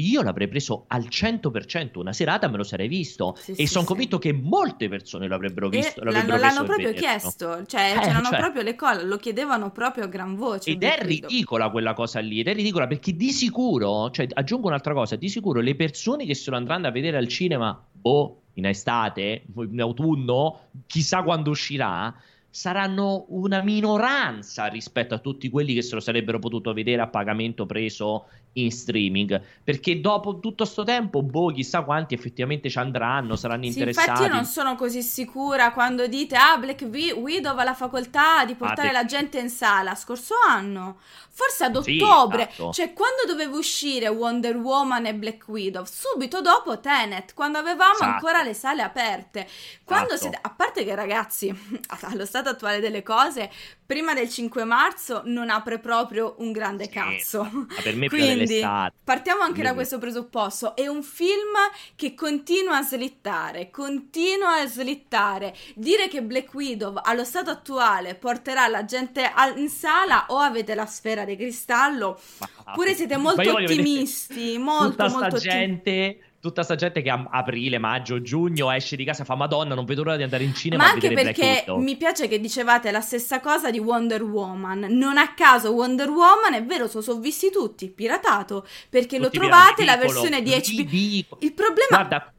[0.00, 3.82] io l'avrei preso al 100%, una serata me lo sarei visto sì, e sì, sono
[3.82, 3.88] sì.
[3.88, 6.02] convinto che molte persone lo avrebbero visto.
[6.04, 8.38] L'avrebbero l'hanno, l'hanno proprio chiesto, cioè eh, c'erano cioè...
[8.38, 10.70] proprio le cose, lo chiedevano proprio a gran voce.
[10.70, 14.94] Ed è ridicola quella cosa lì, ed è ridicola perché di sicuro, cioè aggiungo un'altra
[14.94, 18.66] cosa, di sicuro le persone che se lo andranno a vedere al cinema, boh, in
[18.66, 22.14] estate, in autunno, chissà quando uscirà,
[22.50, 27.66] saranno una minoranza rispetto a tutti quelli che se lo sarebbero potuto vedere a pagamento
[27.66, 28.26] preso
[28.62, 33.68] in streaming perché dopo tutto questo tempo boh chissà quanti effettivamente ci andranno saranno sì,
[33.68, 38.44] interessati infatti io non sono così sicura quando dite ah Black Widow ha la facoltà
[38.44, 40.98] di portare ah, la gente in sala scorso anno
[41.30, 42.72] forse ad ottobre sì, esatto.
[42.72, 48.10] cioè quando doveva uscire Wonder Woman e Black Widow subito dopo Tenet quando avevamo esatto.
[48.10, 49.46] ancora le sale aperte
[49.84, 50.20] quando esatto.
[50.20, 51.54] siete a parte che ragazzi
[52.02, 53.50] allo stato attuale delle cose
[53.88, 57.48] prima del 5 marzo non apre proprio un grande sì, cazzo.
[57.50, 58.60] Ma per me Quindi
[59.02, 60.76] partiamo anche da questo presupposto.
[60.76, 61.56] È un film
[61.96, 65.56] che continua a slittare, continua a slittare.
[65.74, 70.84] Dire che Black Widow allo stato attuale porterà la gente in sala o avete la
[70.84, 72.20] sfera di cristallo,
[72.66, 78.22] oppure siete molto ottimisti, molto molto molto gente tutta sta gente che a aprile, maggio,
[78.22, 80.90] giugno esce di casa e fa Madonna, non vedo l'ora di andare in cinema Ma
[80.90, 84.86] anche perché mi piace che dicevate la stessa cosa di Wonder Woman.
[84.90, 89.44] Non a caso Wonder Woman, è vero, sono so visti tutti, piratato, perché tutti lo
[89.44, 91.38] trovate la versione di HBO.
[91.40, 92.32] Il problema Guarda,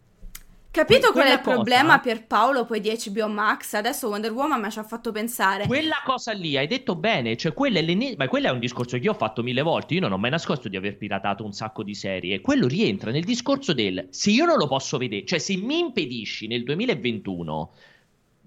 [0.71, 3.73] Capito qual è il cosa, problema Pierpaolo poi di HBO Max?
[3.73, 5.65] Adesso Wonder Woman mi ci ha fatto pensare.
[5.65, 9.03] Quella cosa lì, hai detto bene, cioè quella è, ma quello è un discorso che
[9.03, 11.81] io ho fatto mille volte, io non ho mai nascosto di aver piratato un sacco
[11.81, 15.57] di serie, quello rientra nel discorso del se io non lo posso vedere, cioè se
[15.57, 17.71] mi impedisci nel 2021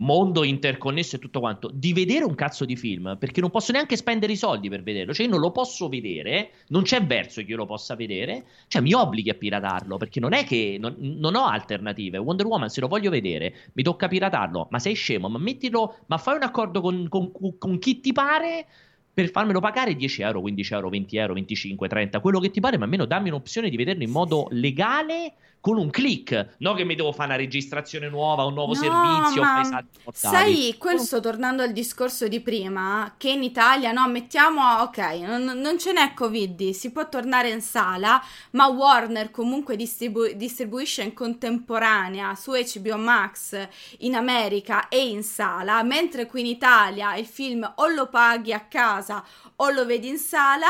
[0.03, 3.97] mondo interconnesso e tutto quanto, di vedere un cazzo di film, perché non posso neanche
[3.97, 7.51] spendere i soldi per vederlo, cioè io non lo posso vedere, non c'è verso che
[7.51, 11.35] io lo possa vedere, cioè mi obblighi a piratarlo, perché non è che non, non
[11.35, 12.19] ho alternative.
[12.19, 16.19] Wonder Woman se lo voglio vedere, mi tocca piratarlo, ma sei scemo, ma mettilo, ma
[16.19, 18.67] fai un accordo con, con, con chi ti pare
[19.15, 22.79] per farmelo pagare 10 euro, 15 euro, 20 euro, 25, 30, quello che ti pare,
[22.79, 26.97] ma almeno dammi un'opzione di vederlo in modo legale con un click, non che mi
[26.97, 32.27] devo fare una registrazione nuova, un nuovo No, servizio, ma sai, questo tornando al discorso
[32.27, 37.09] di prima, che in Italia, no, mettiamo, ok, non, non ce n'è Covid, si può
[37.09, 44.89] tornare in sala, ma Warner comunque distribu- distribuisce in contemporanea su HBO Max in America
[44.89, 49.71] e in sala, mentre qui in Italia il film o lo paghi a casa o
[49.71, 50.67] lo vedi in sala.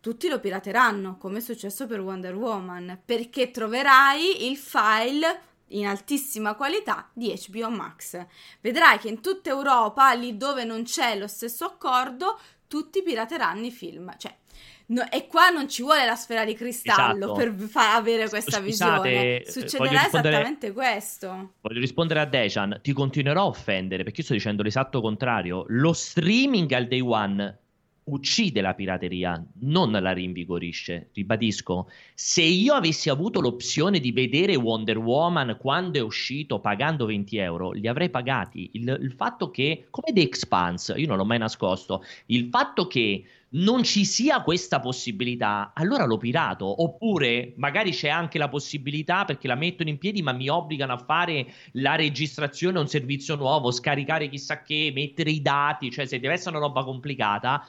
[0.00, 5.40] Tutti lo pirateranno, come è successo per Wonder Woman, perché troverai il file
[5.72, 8.18] in altissima qualità di HBO Max.
[8.62, 13.70] Vedrai che in tutta Europa, lì dove non c'è lo stesso accordo, tutti pirateranno i
[13.70, 14.10] film.
[14.16, 14.34] Cioè,
[14.86, 17.34] no- e qua non ci vuole la sfera di cristallo Esatto.
[17.34, 19.40] per far avere questa Scusate, visione.
[19.42, 21.52] eh, Succederà esattamente questo.
[21.60, 25.64] Voglio rispondere a Dejan, ti continuerò a offendere perché io sto dicendo l'esatto contrario.
[25.68, 27.58] Lo streaming al day one
[28.04, 31.10] uccide la pirateria, non la rinvigorisce.
[31.12, 37.36] Ribadisco, se io avessi avuto l'opzione di vedere Wonder Woman quando è uscito pagando 20
[37.36, 38.70] euro, li avrei pagati.
[38.72, 43.24] Il, il fatto che, come The Expanse, io non l'ho mai nascosto, il fatto che
[43.52, 46.82] non ci sia questa possibilità, allora l'ho pirato.
[46.82, 50.98] Oppure magari c'è anche la possibilità perché la mettono in piedi, ma mi obbligano a
[50.98, 56.20] fare la registrazione a un servizio nuovo, scaricare chissà che, mettere i dati, cioè se
[56.20, 57.66] deve essere una roba complicata.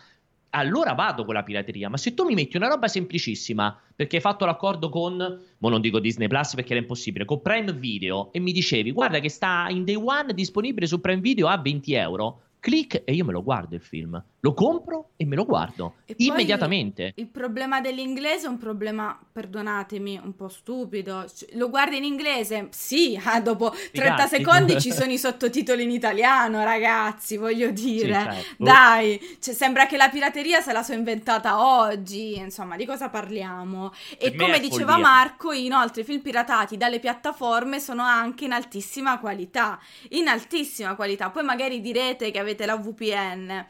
[0.54, 4.22] Allora vado con la pirateria, ma se tu mi metti una roba semplicissima perché hai
[4.22, 8.40] fatto l'accordo con, mo non dico Disney Plus perché era impossibile, con Prime Video e
[8.40, 12.42] mi dicevi guarda che sta in day one disponibile su Prime Video a 20 euro,
[12.60, 16.16] clic e io me lo guardo il film, lo compro e me lo guardo E
[16.18, 17.14] immediatamente.
[17.16, 21.26] Il problema dell'inglese è un problema, perdonatemi, un po' stupido.
[21.54, 22.70] Lo guardi in inglese?
[22.72, 24.36] Sì, ah, dopo 30 Ragazzi.
[24.38, 28.14] secondi ci sono i sottotitoli in italiano, ragazzi, voglio dire.
[28.14, 28.64] certo.
[28.64, 33.94] Dai, cioè, sembra che la pirateria se la so inventata oggi, insomma, di cosa parliamo?
[34.18, 35.08] E come diceva follia.
[35.08, 39.80] Marco, inoltre i film piratati dalle piattaforme sono anche in altissima qualità,
[40.10, 41.30] in altissima qualità.
[41.30, 43.66] Poi magari direte che avete la VPN.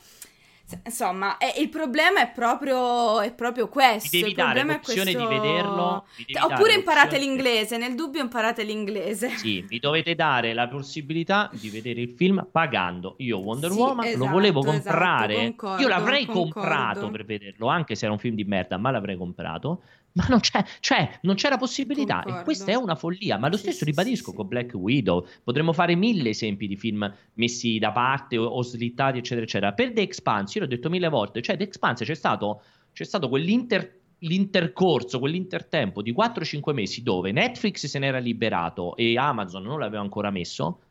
[0.85, 4.09] Insomma, eh, il problema è proprio, è proprio questo.
[4.09, 7.77] Ti devi il dare problema è l'opzione di questo- vederlo, devi dare Oppure imparate l'inglese,
[7.77, 9.29] nel dubbio imparate l'inglese.
[9.37, 13.15] Sì, mi dovete dare la possibilità di vedere il film pagando.
[13.19, 15.35] Io Wonder Sì, Woman lo esatto, volevo esatto, comprare.
[15.35, 16.51] concordo, Io l'avrei concordo.
[16.59, 19.81] comprato per vederlo, anche se era un film di merda, ma l'avrei comprato.
[20.13, 22.19] Ma non c'è, cioè, non c'era possibilità.
[22.19, 22.43] E Concordo.
[22.43, 23.37] questa è una follia.
[23.37, 24.47] Ma lo stesso sì, ribadisco sì, con.
[24.47, 25.25] Black Widow.
[25.43, 29.73] Potremmo fare mille esempi di film messi da parte o, o slittati, eccetera, eccetera.
[29.73, 33.29] Per The Expanse, io l'ho detto mille volte, cioè The Expanse c'è stato, c'è stato
[33.29, 40.03] quell'inter l'intercorso, quell'intertempo di 4-5 mesi dove Netflix se n'era liberato e Amazon non l'aveva
[40.03, 40.81] ancora messo,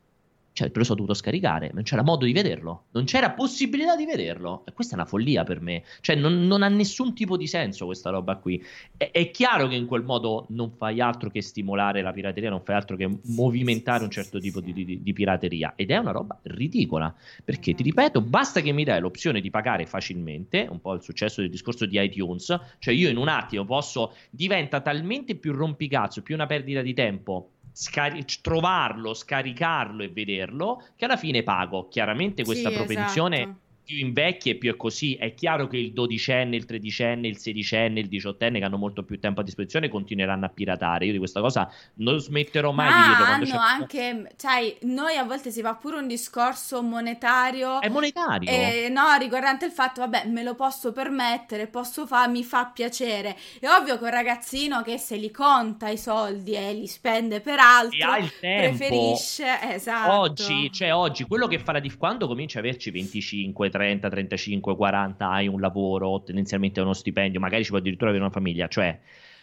[0.52, 4.04] cioè te lo so dovuto scaricare, non c'era modo di vederlo, non c'era possibilità di
[4.04, 4.64] vederlo.
[4.66, 7.86] E questa è una follia per me, cioè non, non ha nessun tipo di senso
[7.86, 8.62] questa roba qui.
[8.96, 12.62] È, è chiaro che in quel modo non fai altro che stimolare la pirateria, non
[12.62, 16.38] fai altro che movimentare un certo tipo di, di- di pirateria ed è una roba
[16.42, 17.14] ridicola.
[17.44, 21.40] Perché ti ripeto, basta che mi dai l'opzione di pagare facilmente, un po' il successo
[21.40, 26.34] del discorso di iTunes, cioè io in un attimo posso, diventa talmente più rompicazzo, più
[26.34, 27.50] una perdita di tempo.
[27.72, 31.88] Scari- trovarlo, scaricarlo e vederlo, che alla fine pago.
[31.88, 33.60] Chiaramente questa Sì, propensione esatto.
[33.84, 35.14] Più invecchia e più è così.
[35.14, 39.18] È chiaro che il dodicenne, il tredicenne, il sedicenne, il diciottenne che hanno molto più
[39.18, 41.06] tempo a disposizione continueranno a piratare.
[41.06, 43.24] Io di questa cosa non smetterò mai di Ma dirlo.
[43.24, 44.04] Quando hanno c'è...
[44.04, 47.80] anche, sai, noi a volte si fa pure un discorso monetario.
[47.80, 48.48] È monetario.
[48.48, 53.36] Eh, no, riguardante il fatto, vabbè, me lo posso permettere, posso fare, mi fa piacere.
[53.58, 57.58] È ovvio che un ragazzino che se li conta i soldi e li spende per
[57.58, 58.76] altro, ha il tempo.
[58.76, 60.12] preferisce, esatto.
[60.12, 64.76] Oggi, cioè oggi, quello che fa la dif- quando cominci a averci 25, 30, 35,
[64.76, 68.98] 40, hai un lavoro, tendenzialmente uno stipendio, magari ci puoi addirittura avere una famiglia, cioè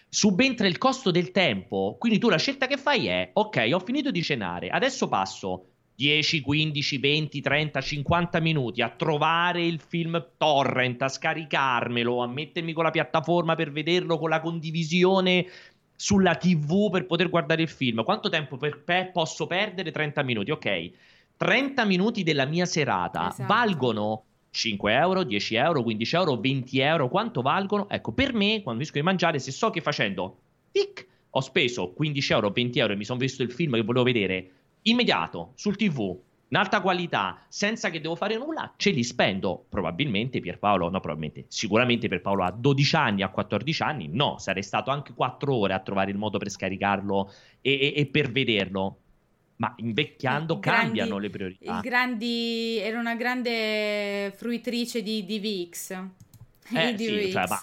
[0.10, 4.12] subentra il costo del tempo, quindi tu la scelta che fai è, ok, ho finito
[4.12, 5.66] di cenare, adesso passo
[5.98, 12.72] 10, 15, 20, 30, 50 minuti a trovare il film torrent, a scaricarmelo, a mettermi
[12.72, 15.48] con la piattaforma per vederlo con la condivisione
[15.96, 18.04] sulla TV per poter guardare il film.
[18.04, 19.92] Quanto tempo per- pe- posso perdere?
[19.92, 20.92] 30 minuti, ok.
[21.38, 23.46] 30 minuti della mia serata Esatto.
[23.46, 27.88] valgono 5 euro, 10 euro, 15 euro, 20 euro, quanto valgono?
[27.90, 30.38] Ecco, per me, quando finisco di mangiare, se so che facendo
[30.72, 34.04] tic, ho speso 15 euro, 20 euro e mi sono visto il film che volevo
[34.04, 34.52] vedere
[34.84, 36.18] immediato sul TV,
[36.50, 39.66] in alta qualità, senza che devo fare nulla, ce li spendo.
[39.70, 44.90] Probabilmente Pierpaolo, no, probabilmente, sicuramente Pierpaolo a 12 anni, a 14 anni, no, sarei stato
[44.90, 47.32] anche 4 ore a trovare il modo per scaricarlo
[47.62, 48.98] e, e- e per vederlo.
[49.58, 51.80] Ma invecchiando grandi, cambiano le priorità.
[51.82, 55.92] Grandi, era una grande fruitrice di DVX.
[56.74, 57.60] Eh, sì, cioè, ma,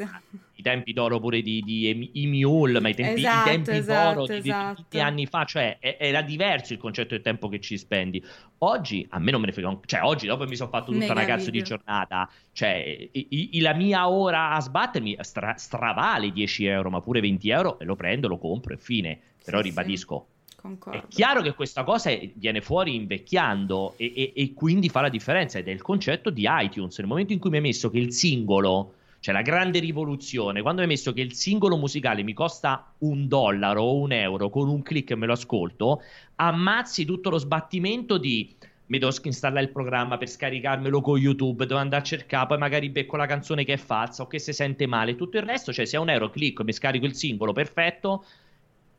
[0.57, 4.33] i tempi d'oro pure di, di Emule, ma i tempi, esatto, i tempi esatto, d'oro
[4.33, 4.75] esatto.
[4.75, 8.25] di, tutti anni fa, cioè era diverso il concetto del tempo che ci spendi.
[8.59, 9.81] Oggi a me non me ne frega, un...
[9.85, 11.61] cioè oggi dopo mi sono fatto tutta Mega una cazzo video.
[11.61, 17.01] di giornata, cioè i, i, la mia ora a sbattermi stra, stravale 10 euro, ma
[17.01, 19.19] pure 20 euro e lo prendo, lo compro e fine.
[19.45, 20.34] Però sì, ribadisco, sì.
[20.65, 20.99] Concordo.
[20.99, 25.59] È chiaro che questa cosa viene fuori invecchiando e, e, e, quindi fa la differenza
[25.59, 26.97] ed è il concetto di iTunes.
[26.97, 30.81] Nel momento in cui mi hai messo che il singolo, cioè la grande rivoluzione, quando
[30.81, 34.71] mi hai messo che il singolo musicale mi costa un dollaro o un euro, con
[34.71, 36.01] un clic me lo ascolto,
[36.37, 38.57] ammazzi tutto lo sbattimento di
[38.87, 42.89] mi devo installare il programma per scaricarmelo con YouTube, devo andare a cercare, poi magari
[42.89, 45.85] becco la canzone che è falsa o che si sente male, tutto il resto, cioè
[45.85, 48.25] se a un euro clicco e mi scarico il singolo, perfetto,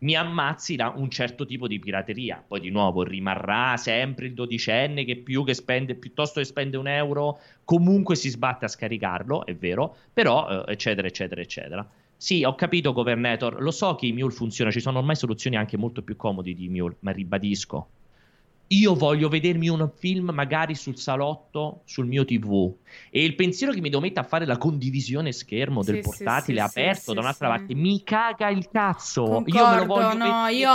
[0.05, 2.41] mi ammazzi da un certo tipo di pirateria.
[2.47, 6.87] Poi di nuovo rimarrà sempre il dodicenne che più che spende, piuttosto che spende un
[6.87, 11.89] euro, comunque si sbatte a scaricarlo, è vero, però eh, eccetera, eccetera, eccetera.
[12.15, 15.75] Sì, ho capito Governator, lo so che i Mule funziona, ci sono ormai soluzioni anche
[15.75, 17.87] molto più comodi di Mule, ma ribadisco,
[18.67, 22.73] io voglio vedermi un film magari sul salotto, sul mio TV
[23.09, 26.59] e il pensiero che mi devo mettere a fare la condivisione schermo del sì, portatile
[26.59, 29.23] sì, aperto sì, da un'altra parte mi caga il cazzo.
[29.23, 30.69] Concordo, io me lo voglio no, io...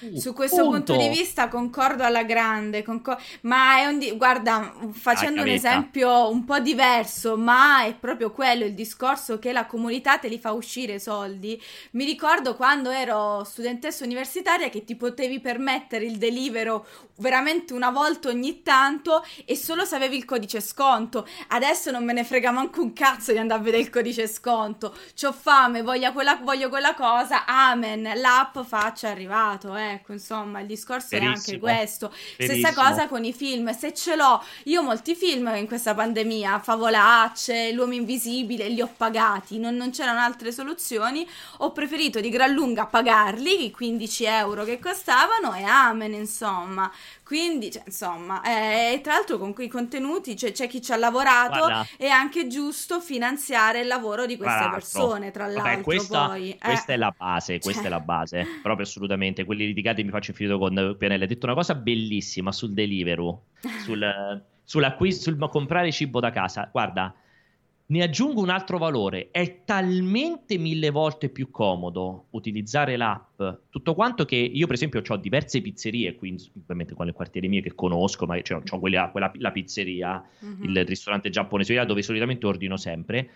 [0.00, 0.92] Bene su questo punto.
[0.92, 6.30] punto di vista concordo alla grande, concor- ma è un di- guarda, facendo un esempio
[6.30, 10.52] un po' diverso, ma è proprio quello il discorso che la comunità te li fa
[10.52, 11.60] uscire i soldi.
[11.92, 16.86] Mi ricordo quando ero studentessa universitaria che ti potevi permettere il delivero
[17.16, 21.26] veramente una volta ogni tanto e solo se avevi il codice sconto.
[21.48, 24.94] Adesso non me ne frega manco un cazzo di andare a vedere il codice sconto.
[25.20, 30.66] C'ho fame, voglio quella, voglio quella cosa, amen, l'app faccia arrivato, eh ecco, insomma, il
[30.66, 31.32] discorso Verissimo.
[31.32, 32.08] è anche questo.
[32.36, 32.68] Verissimo.
[32.68, 37.72] Stessa cosa con i film, se ce l'ho, io molti film in questa pandemia, Favolacce,
[37.72, 41.28] L'uomo invisibile, li ho pagati, non, non c'erano altre soluzioni,
[41.58, 46.90] ho preferito di gran lunga pagarli, i 15 euro che costavano e amen, insomma.
[47.28, 51.58] Quindi, cioè, insomma, eh, tra l'altro con quei contenuti cioè, c'è chi ci ha lavorato,
[51.58, 51.86] Guarda.
[51.98, 55.62] è anche giusto finanziare il lavoro di queste Guarda, persone, tra l'altro.
[55.62, 56.58] Vabbè, questa, poi, eh.
[56.58, 57.90] questa è la base, questa cioè.
[57.90, 59.44] è la base, proprio assolutamente.
[59.44, 61.24] Quelli litigati mi faccio finito con Pianella.
[61.24, 63.42] Ha detto una cosa bellissima sul Deliveroo,
[63.84, 66.66] sul, sull'acquisto, sul comprare cibo da casa.
[66.72, 67.14] Guarda,
[67.90, 74.26] ne aggiungo un altro valore, è talmente mille volte più comodo utilizzare l'app, tutto quanto
[74.26, 78.26] che io per esempio ho diverse pizzerie qui, ovviamente qua nel quartiere mio che conosco,
[78.26, 80.64] ma cioè, ho quella, quella, la pizzeria, mm-hmm.
[80.64, 83.30] il ristorante giapponese dove solitamente ordino sempre,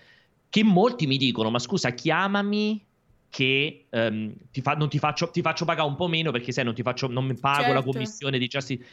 [0.50, 2.84] che molti mi dicono, ma scusa chiamami
[3.30, 6.74] che um, ti, fa, ti, faccio, ti, faccio, pagare un po' meno perché se non
[6.74, 7.72] ti faccio, non mi pago certo.
[7.72, 8.84] la commissione di Justice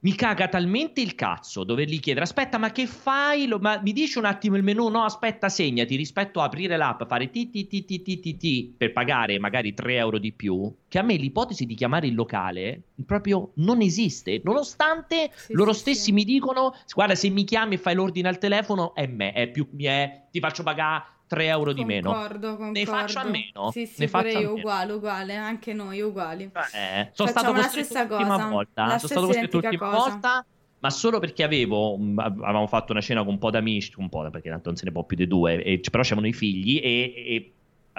[0.00, 4.18] mi caga talmente il cazzo dovergli chiedere aspetta ma che fai Lo, ma mi dici
[4.18, 7.84] un attimo il menu no aspetta segnati rispetto a aprire l'app fare ti ti ti
[7.84, 11.64] ti ti ti, ti per pagare magari 3 euro di più che a me l'ipotesi
[11.64, 16.12] di chiamare il locale proprio non esiste nonostante sì, loro sì, stessi sì.
[16.12, 19.66] mi dicono guarda se mi chiami e fai l'ordine al telefono è me è più
[19.78, 22.12] è, ti faccio pagare 3 euro di meno.
[22.12, 22.72] Concordo, concordo.
[22.72, 23.70] Ne faccio a meno.
[23.70, 26.50] Sì, sì, ne pure io uguale, uguale, anche noi uguali.
[26.74, 28.48] Eh, sono stato costretto l'ultima cosa.
[28.48, 28.86] volta.
[28.86, 30.08] La sono stato costretto l'ultima cosa.
[30.10, 30.46] volta,
[30.78, 34.50] ma solo perché avevo, avevamo fatto una cena con un po' d'amici, un po' perché
[34.50, 37.52] tanto non se ne può più di due, e, però c'erano i figli e, e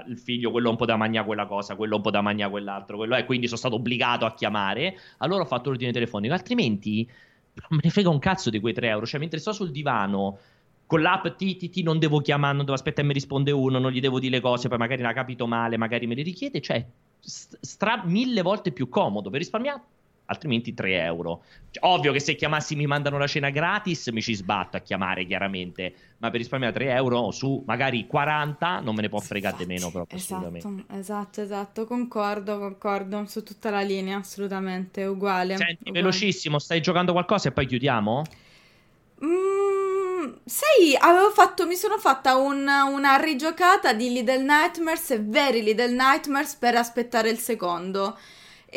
[0.07, 2.97] il figlio, quello un po' da mangiare quella cosa, quello un po' da mangiare quell'altro,
[2.97, 4.97] quello è, quindi sono stato obbligato a chiamare.
[5.17, 7.09] Allora ho fatto l'ordine telefonico, altrimenti
[7.57, 9.05] non me ne frega un cazzo di quei 3 euro.
[9.05, 10.37] Cioè, mentre sto sul divano
[10.87, 13.99] con l'app TTT non devo chiamare, non devo aspettare e mi risponde uno, non gli
[13.99, 16.83] devo dire le cose, poi magari la capito male, magari me le richiede, cioè
[17.19, 19.81] stra mille volte più comodo per risparmiare
[20.27, 21.43] altrimenti 3 euro.
[21.71, 25.25] Cioè, ovvio che se chiamassi mi mandano la cena gratis, mi ci sbatto a chiamare
[25.25, 29.65] chiaramente, ma per risparmiare 3 euro su magari 40 non me ne può fregare di
[29.65, 30.93] meno proprio esatto, assolutamente.
[30.93, 35.57] Esatto, esatto, concordo, concordo su tutta la linea, assolutamente, uguale.
[35.57, 35.99] Senti, uguale.
[35.99, 38.23] velocissimo, stai giocando qualcosa e poi chiudiamo?
[39.19, 39.96] Mmm
[40.45, 45.91] sai, avevo fatto, mi sono fatta un, una rigiocata di Little Nightmares e Very Little
[45.91, 48.17] Nightmares per aspettare il secondo.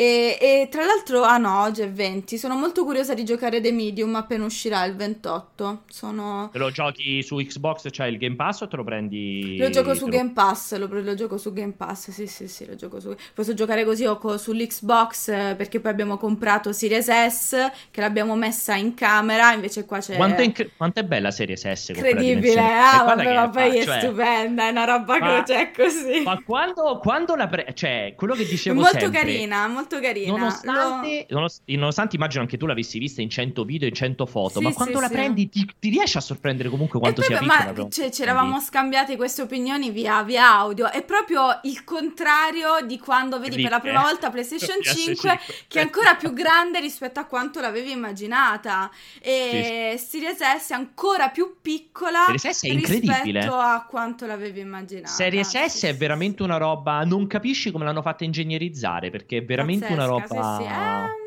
[0.01, 2.38] E, e, tra l'altro, ah no, oggi è 20.
[2.38, 5.82] Sono molto curiosa di giocare The Medium appena uscirà il 28.
[5.90, 6.48] Sono...
[6.51, 9.59] Te lo giochi su Xbox, c'hai cioè il Game Pass o te lo prendi?
[9.59, 12.76] Lo gioco su Game Pass, lo, lo, gioco su Game Pass, sì sì sì, lo
[12.76, 13.14] gioco su...
[13.34, 18.34] Posso giocare così o co- sull'Xbox eh, perché poi abbiamo comprato Series S che l'abbiamo
[18.36, 20.16] messa in camera, invece qua c'è...
[20.16, 21.88] Quanto è, inc- quanto è bella Series S?
[21.90, 24.01] Incredibile, ah vabbè, ma poi è cioè...
[24.01, 25.42] stupenda, è una roba ma...
[25.42, 26.22] che c'è così.
[26.22, 27.48] Ma quando, quando la...
[27.48, 29.20] Pre- cioè, quello che dicevo molto sempre...
[29.20, 30.30] carina, molto molto carina.
[30.30, 31.49] Nonostante, Lo...
[31.66, 34.97] nonostante, immagino anche tu l'avessi vista in 100 video, in 100 foto, sì, ma quando
[34.97, 35.12] sì, la sì.
[35.12, 37.72] prendi ti, ti, riesci a sorprendere comunque quanto sia piccola.
[37.76, 40.91] Ma cioè, ci eravamo scambiati queste opinioni via, via, audio.
[40.91, 44.05] È proprio il contrario di quando vedi Lì, per la prima eh.
[44.05, 48.91] volta PlayStation 5, 5, che è ancora più grande rispetto a quanto l'avevi immaginata.
[49.20, 53.22] E Series S è ancora più piccola Series S è incredibile.
[53.22, 55.09] rispetto a quanto l'avevi immaginata.
[55.09, 59.70] Series S è veramente una roba, non capisci come l'hanno fatta ingegnerizzare, perché è veramente
[59.79, 60.57] Pazzesca, una roba...
[60.57, 60.68] Sì, sì.
[60.68, 61.18] Eh...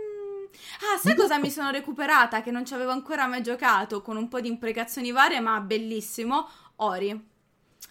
[0.84, 2.42] Ah, sai cosa mi sono recuperata?
[2.42, 6.48] Che non ci avevo ancora mai giocato con un po' di imprecazioni varie, ma bellissimo.
[6.78, 7.32] Ori.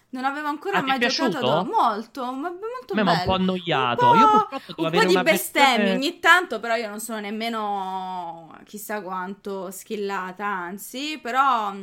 [0.09, 1.67] Non avevo ancora ah, mai giocato ad...
[1.67, 3.03] molto, ma molto bello.
[3.03, 4.05] Ma un po' annoiato.
[4.05, 9.01] Un po', io un po di bestemmie ogni tanto, però io non sono nemmeno chissà
[9.01, 11.73] quanto skillata, anzi, però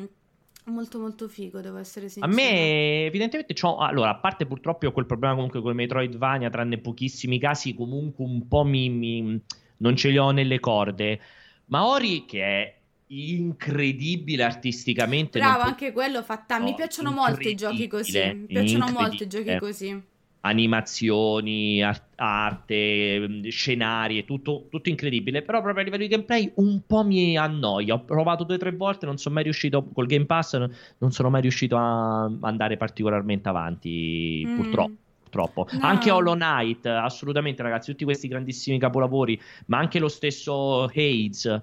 [0.66, 2.32] molto molto figo, devo essere sincero.
[2.32, 6.50] A me evidentemente c'ho allora, a parte purtroppo ho quel problema comunque con i Metroidvania,
[6.50, 9.40] tranne pochissimi casi, comunque un po' mi, mi
[9.78, 11.20] non ce li ho nelle corde.
[11.66, 15.38] Ma Ori che è incredibile artisticamente.
[15.38, 16.58] Bravo, anche quello fatta.
[16.58, 18.18] No, mi piacciono molto i giochi così.
[18.18, 20.02] Mi piacciono molto i giochi così.
[20.42, 21.82] Animazioni,
[22.16, 25.42] arte, scenari, è tutto, tutto, incredibile.
[25.42, 27.94] Però proprio a livello di gameplay un po' mi annoia.
[27.94, 30.56] Ho provato due o tre volte, non sono mai riuscito col Game Pass,
[30.98, 34.56] non sono mai riuscito a andare particolarmente avanti, mm.
[34.56, 34.96] purtroppo
[35.30, 35.66] troppo.
[35.70, 35.78] No.
[35.86, 41.62] Anche Hollow Knight, assolutamente, ragazzi, tutti questi grandissimi capolavori, ma anche lo stesso Hades.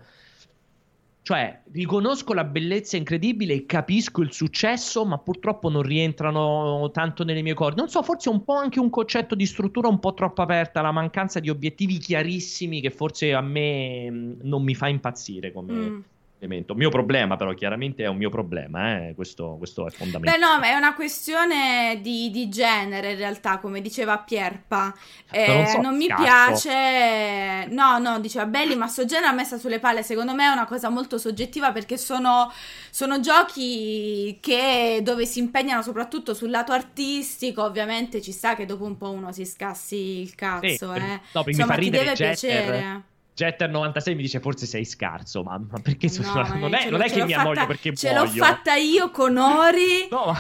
[1.28, 7.42] Cioè, riconosco la bellezza incredibile e capisco il successo, ma purtroppo non rientrano tanto nelle
[7.42, 7.82] mie corde.
[7.82, 10.94] Non so, forse un po' anche un concetto di struttura un po' troppo aperta, la
[10.94, 16.00] mancanza di obiettivi chiarissimi che forse a me mm, non mi fa impazzire come, mm
[16.40, 16.76] elemento.
[16.76, 19.14] Mio problema, però, chiaramente è un mio problema, eh?
[19.16, 20.38] questo, questo, è fondamentale.
[20.38, 24.94] Beh, no, ma è una questione di, di genere, in realtà, come diceva Pierpa.
[25.32, 27.68] Eh, non, so, non mi piace.
[27.70, 30.04] No, no, diceva Belli, ma sto genere ha messa sulle palle.
[30.04, 32.52] Secondo me è una cosa molto soggettiva perché sono,
[32.90, 37.64] sono giochi che, dove si impegnano soprattutto sul lato artistico.
[37.64, 41.22] Ovviamente ci sa che dopo un po' uno si scassi il cazzo, sì, eh.
[41.34, 43.16] No, Insomma, ti deve piacere.
[43.38, 47.10] Jetter96 mi dice forse sei scarso, ma, ma perché no, so, non, è, non è
[47.10, 48.32] che mi annoio perché ce muoio.
[48.32, 50.08] Ce l'ho fatta io con Ori.
[50.18, 50.34] No, ma,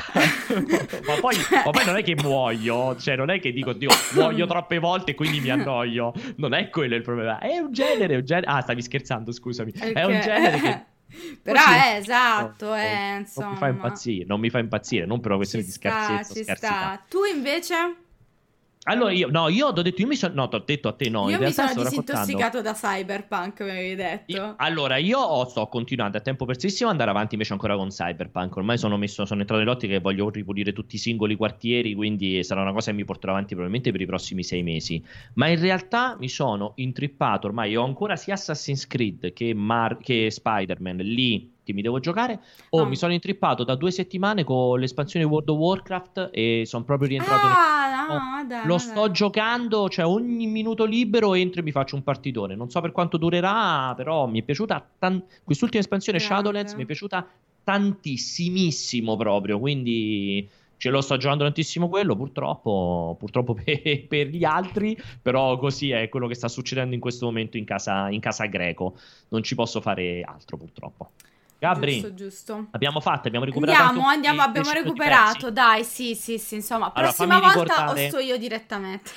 [1.05, 4.47] ma, poi, ma, poi, non è che muoio, cioè non è che dico, Dio, muoio
[4.47, 6.11] troppe volte e quindi mi annoio.
[6.37, 8.47] Non è quello il problema, è un genere, un genere...
[8.47, 9.71] Ah, stavi scherzando, scusami.
[9.75, 9.93] Okay.
[9.93, 10.85] È un genere che...
[11.43, 13.45] Però è esatto, è, non, insomma...
[13.45, 16.23] Non mi fa impazzire, non mi fa impazzire, non per una questione ci di scarsezza.
[16.23, 17.05] Sta, ci sta.
[17.07, 17.75] Tu invece...
[18.89, 21.09] Allora io, no, io ho detto, io mi sono, no, ti ho detto a te
[21.09, 24.31] no, io mi sono disintossicato da Cyberpunk, come avevi detto.
[24.31, 27.89] Io, allora, io ho, sto continuando a tempo prestissimo ad andare avanti invece ancora con
[27.89, 32.41] Cyberpunk, ormai sono, messo, sono entrato nell'ottica che voglio ripulire tutti i singoli quartieri, quindi
[32.45, 35.59] sarà una cosa che mi porterò avanti probabilmente per i prossimi sei mesi, ma in
[35.59, 41.55] realtà mi sono intrippato, ormai ho ancora sia Assassin's Creed che, Mar- che Spider-Man lì
[41.73, 42.39] mi devo giocare.
[42.69, 46.83] O oh, mi sono intrippato da due settimane con l'espansione World of Warcraft e sono
[46.83, 47.47] proprio rientrato.
[47.47, 48.17] Ah, nel...
[48.17, 48.85] no, dai, lo dai.
[48.85, 52.55] sto giocando, cioè ogni minuto libero entro e mi faccio un partitone.
[52.55, 54.87] Non so per quanto durerà, però mi è piaciuta.
[54.99, 55.23] Tan...
[55.43, 56.35] Quest'ultima espansione Grande.
[56.35, 57.27] Shadowlands mi è piaciuta
[57.63, 59.59] tantissimissimo proprio.
[59.59, 60.47] Quindi
[60.77, 66.07] ce lo sto giocando tantissimo quello, purtroppo, purtroppo per, per, gli altri, però così è
[66.09, 68.95] quello che sta succedendo in questo momento in casa, in casa greco.
[69.29, 71.11] Non ci posso fare altro, purtroppo.
[71.59, 72.67] Gabri, giusto, giusto.
[72.71, 73.81] abbiamo fatto, abbiamo recuperato.
[73.81, 78.05] Andiamo, andiamo, abbiamo recuperato, dai, sì, sì, sì, insomma, allora, prossima volta ricordare...
[78.05, 79.11] o sto io direttamente.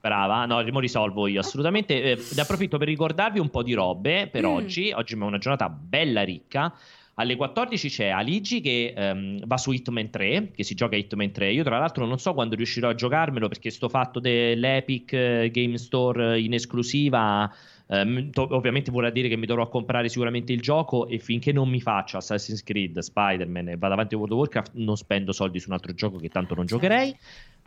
[0.00, 2.02] Brava, no, mo risolvo io assolutamente.
[2.02, 4.46] Eh, ne approfitto per ricordarvi un po' di robe per mm.
[4.46, 4.92] oggi.
[4.94, 6.72] Oggi è una giornata bella ricca.
[7.18, 11.50] Alle 14 c'è Aligi che um, va su Hitman 3, che si gioca Hitman 3.
[11.50, 15.78] Io tra l'altro non so quando riuscirò a giocarmelo perché sto fatto dell'Epic eh, Game
[15.78, 17.50] Store in esclusiva
[17.88, 21.68] Um, to- ovviamente vorrà dire che mi dovrò comprare sicuramente il gioco e finché non
[21.68, 25.60] mi faccio Assassin's Creed, Spider-Man e vado avanti a World of Warcraft non spendo soldi
[25.60, 27.16] su un altro gioco che tanto non giocherei.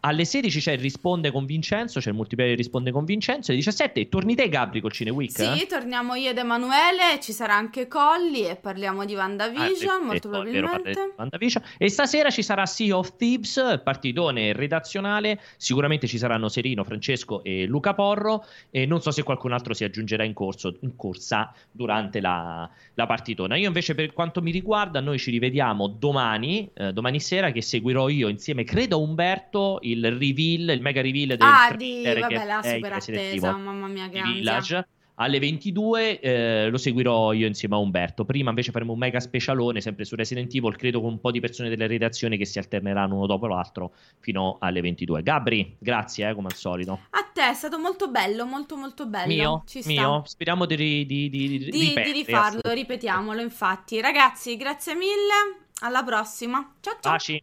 [0.02, 3.52] Alle 16 c'è il risponde con Vincenzo, c'è il multiplayer risponde con Vincenzo.
[3.52, 5.32] Alle 17 torni te Gabri col Cine Week?
[5.32, 10.30] Sì, torniamo io ed Emanuele, ci sarà anche Colli e parliamo di WandaVision, ah, molto
[10.30, 11.14] probabilmente.
[11.18, 11.64] WandaVision.
[11.78, 15.42] E stasera ci sarà Sea of Thieves, partitone redazionale.
[15.58, 18.46] Sicuramente ci saranno Serino, Francesco e Luca Porro.
[18.70, 23.06] E non so se qualcun altro si aggiungerà in, corso, in corsa durante la, la
[23.06, 23.56] partitona.
[23.56, 28.10] Io invece per quanto mi riguarda, noi ci rivediamo domani, eh, domani sera che seguirò
[28.10, 32.62] io insieme, credo a Umberto il reveal, il mega reveal del ah, di, vabbè, la
[32.64, 34.88] super attesa, mamma mia che Village
[35.22, 38.26] alle 22 eh, lo seguirò io insieme a Umberto.
[38.26, 41.40] Prima invece faremo un mega specialone sempre su Resident Evil, credo con un po' di
[41.40, 45.22] persone della redazione che si alterneranno uno dopo l'altro fino alle 22.
[45.22, 47.00] Gabri, grazie eh, come al solito.
[47.10, 49.28] A te è stato molto bello, molto molto bello.
[49.28, 49.92] Mio, Ci sta.
[49.92, 50.24] mio.
[50.26, 54.00] Speriamo di, ri- di, di, di, Di, di ripetere, rifarlo, ripetiamolo, infatti.
[54.00, 55.68] Ragazzi, grazie mille.
[55.82, 56.76] Alla prossima.
[56.80, 57.12] Ciao ciao.
[57.12, 57.38] Baci.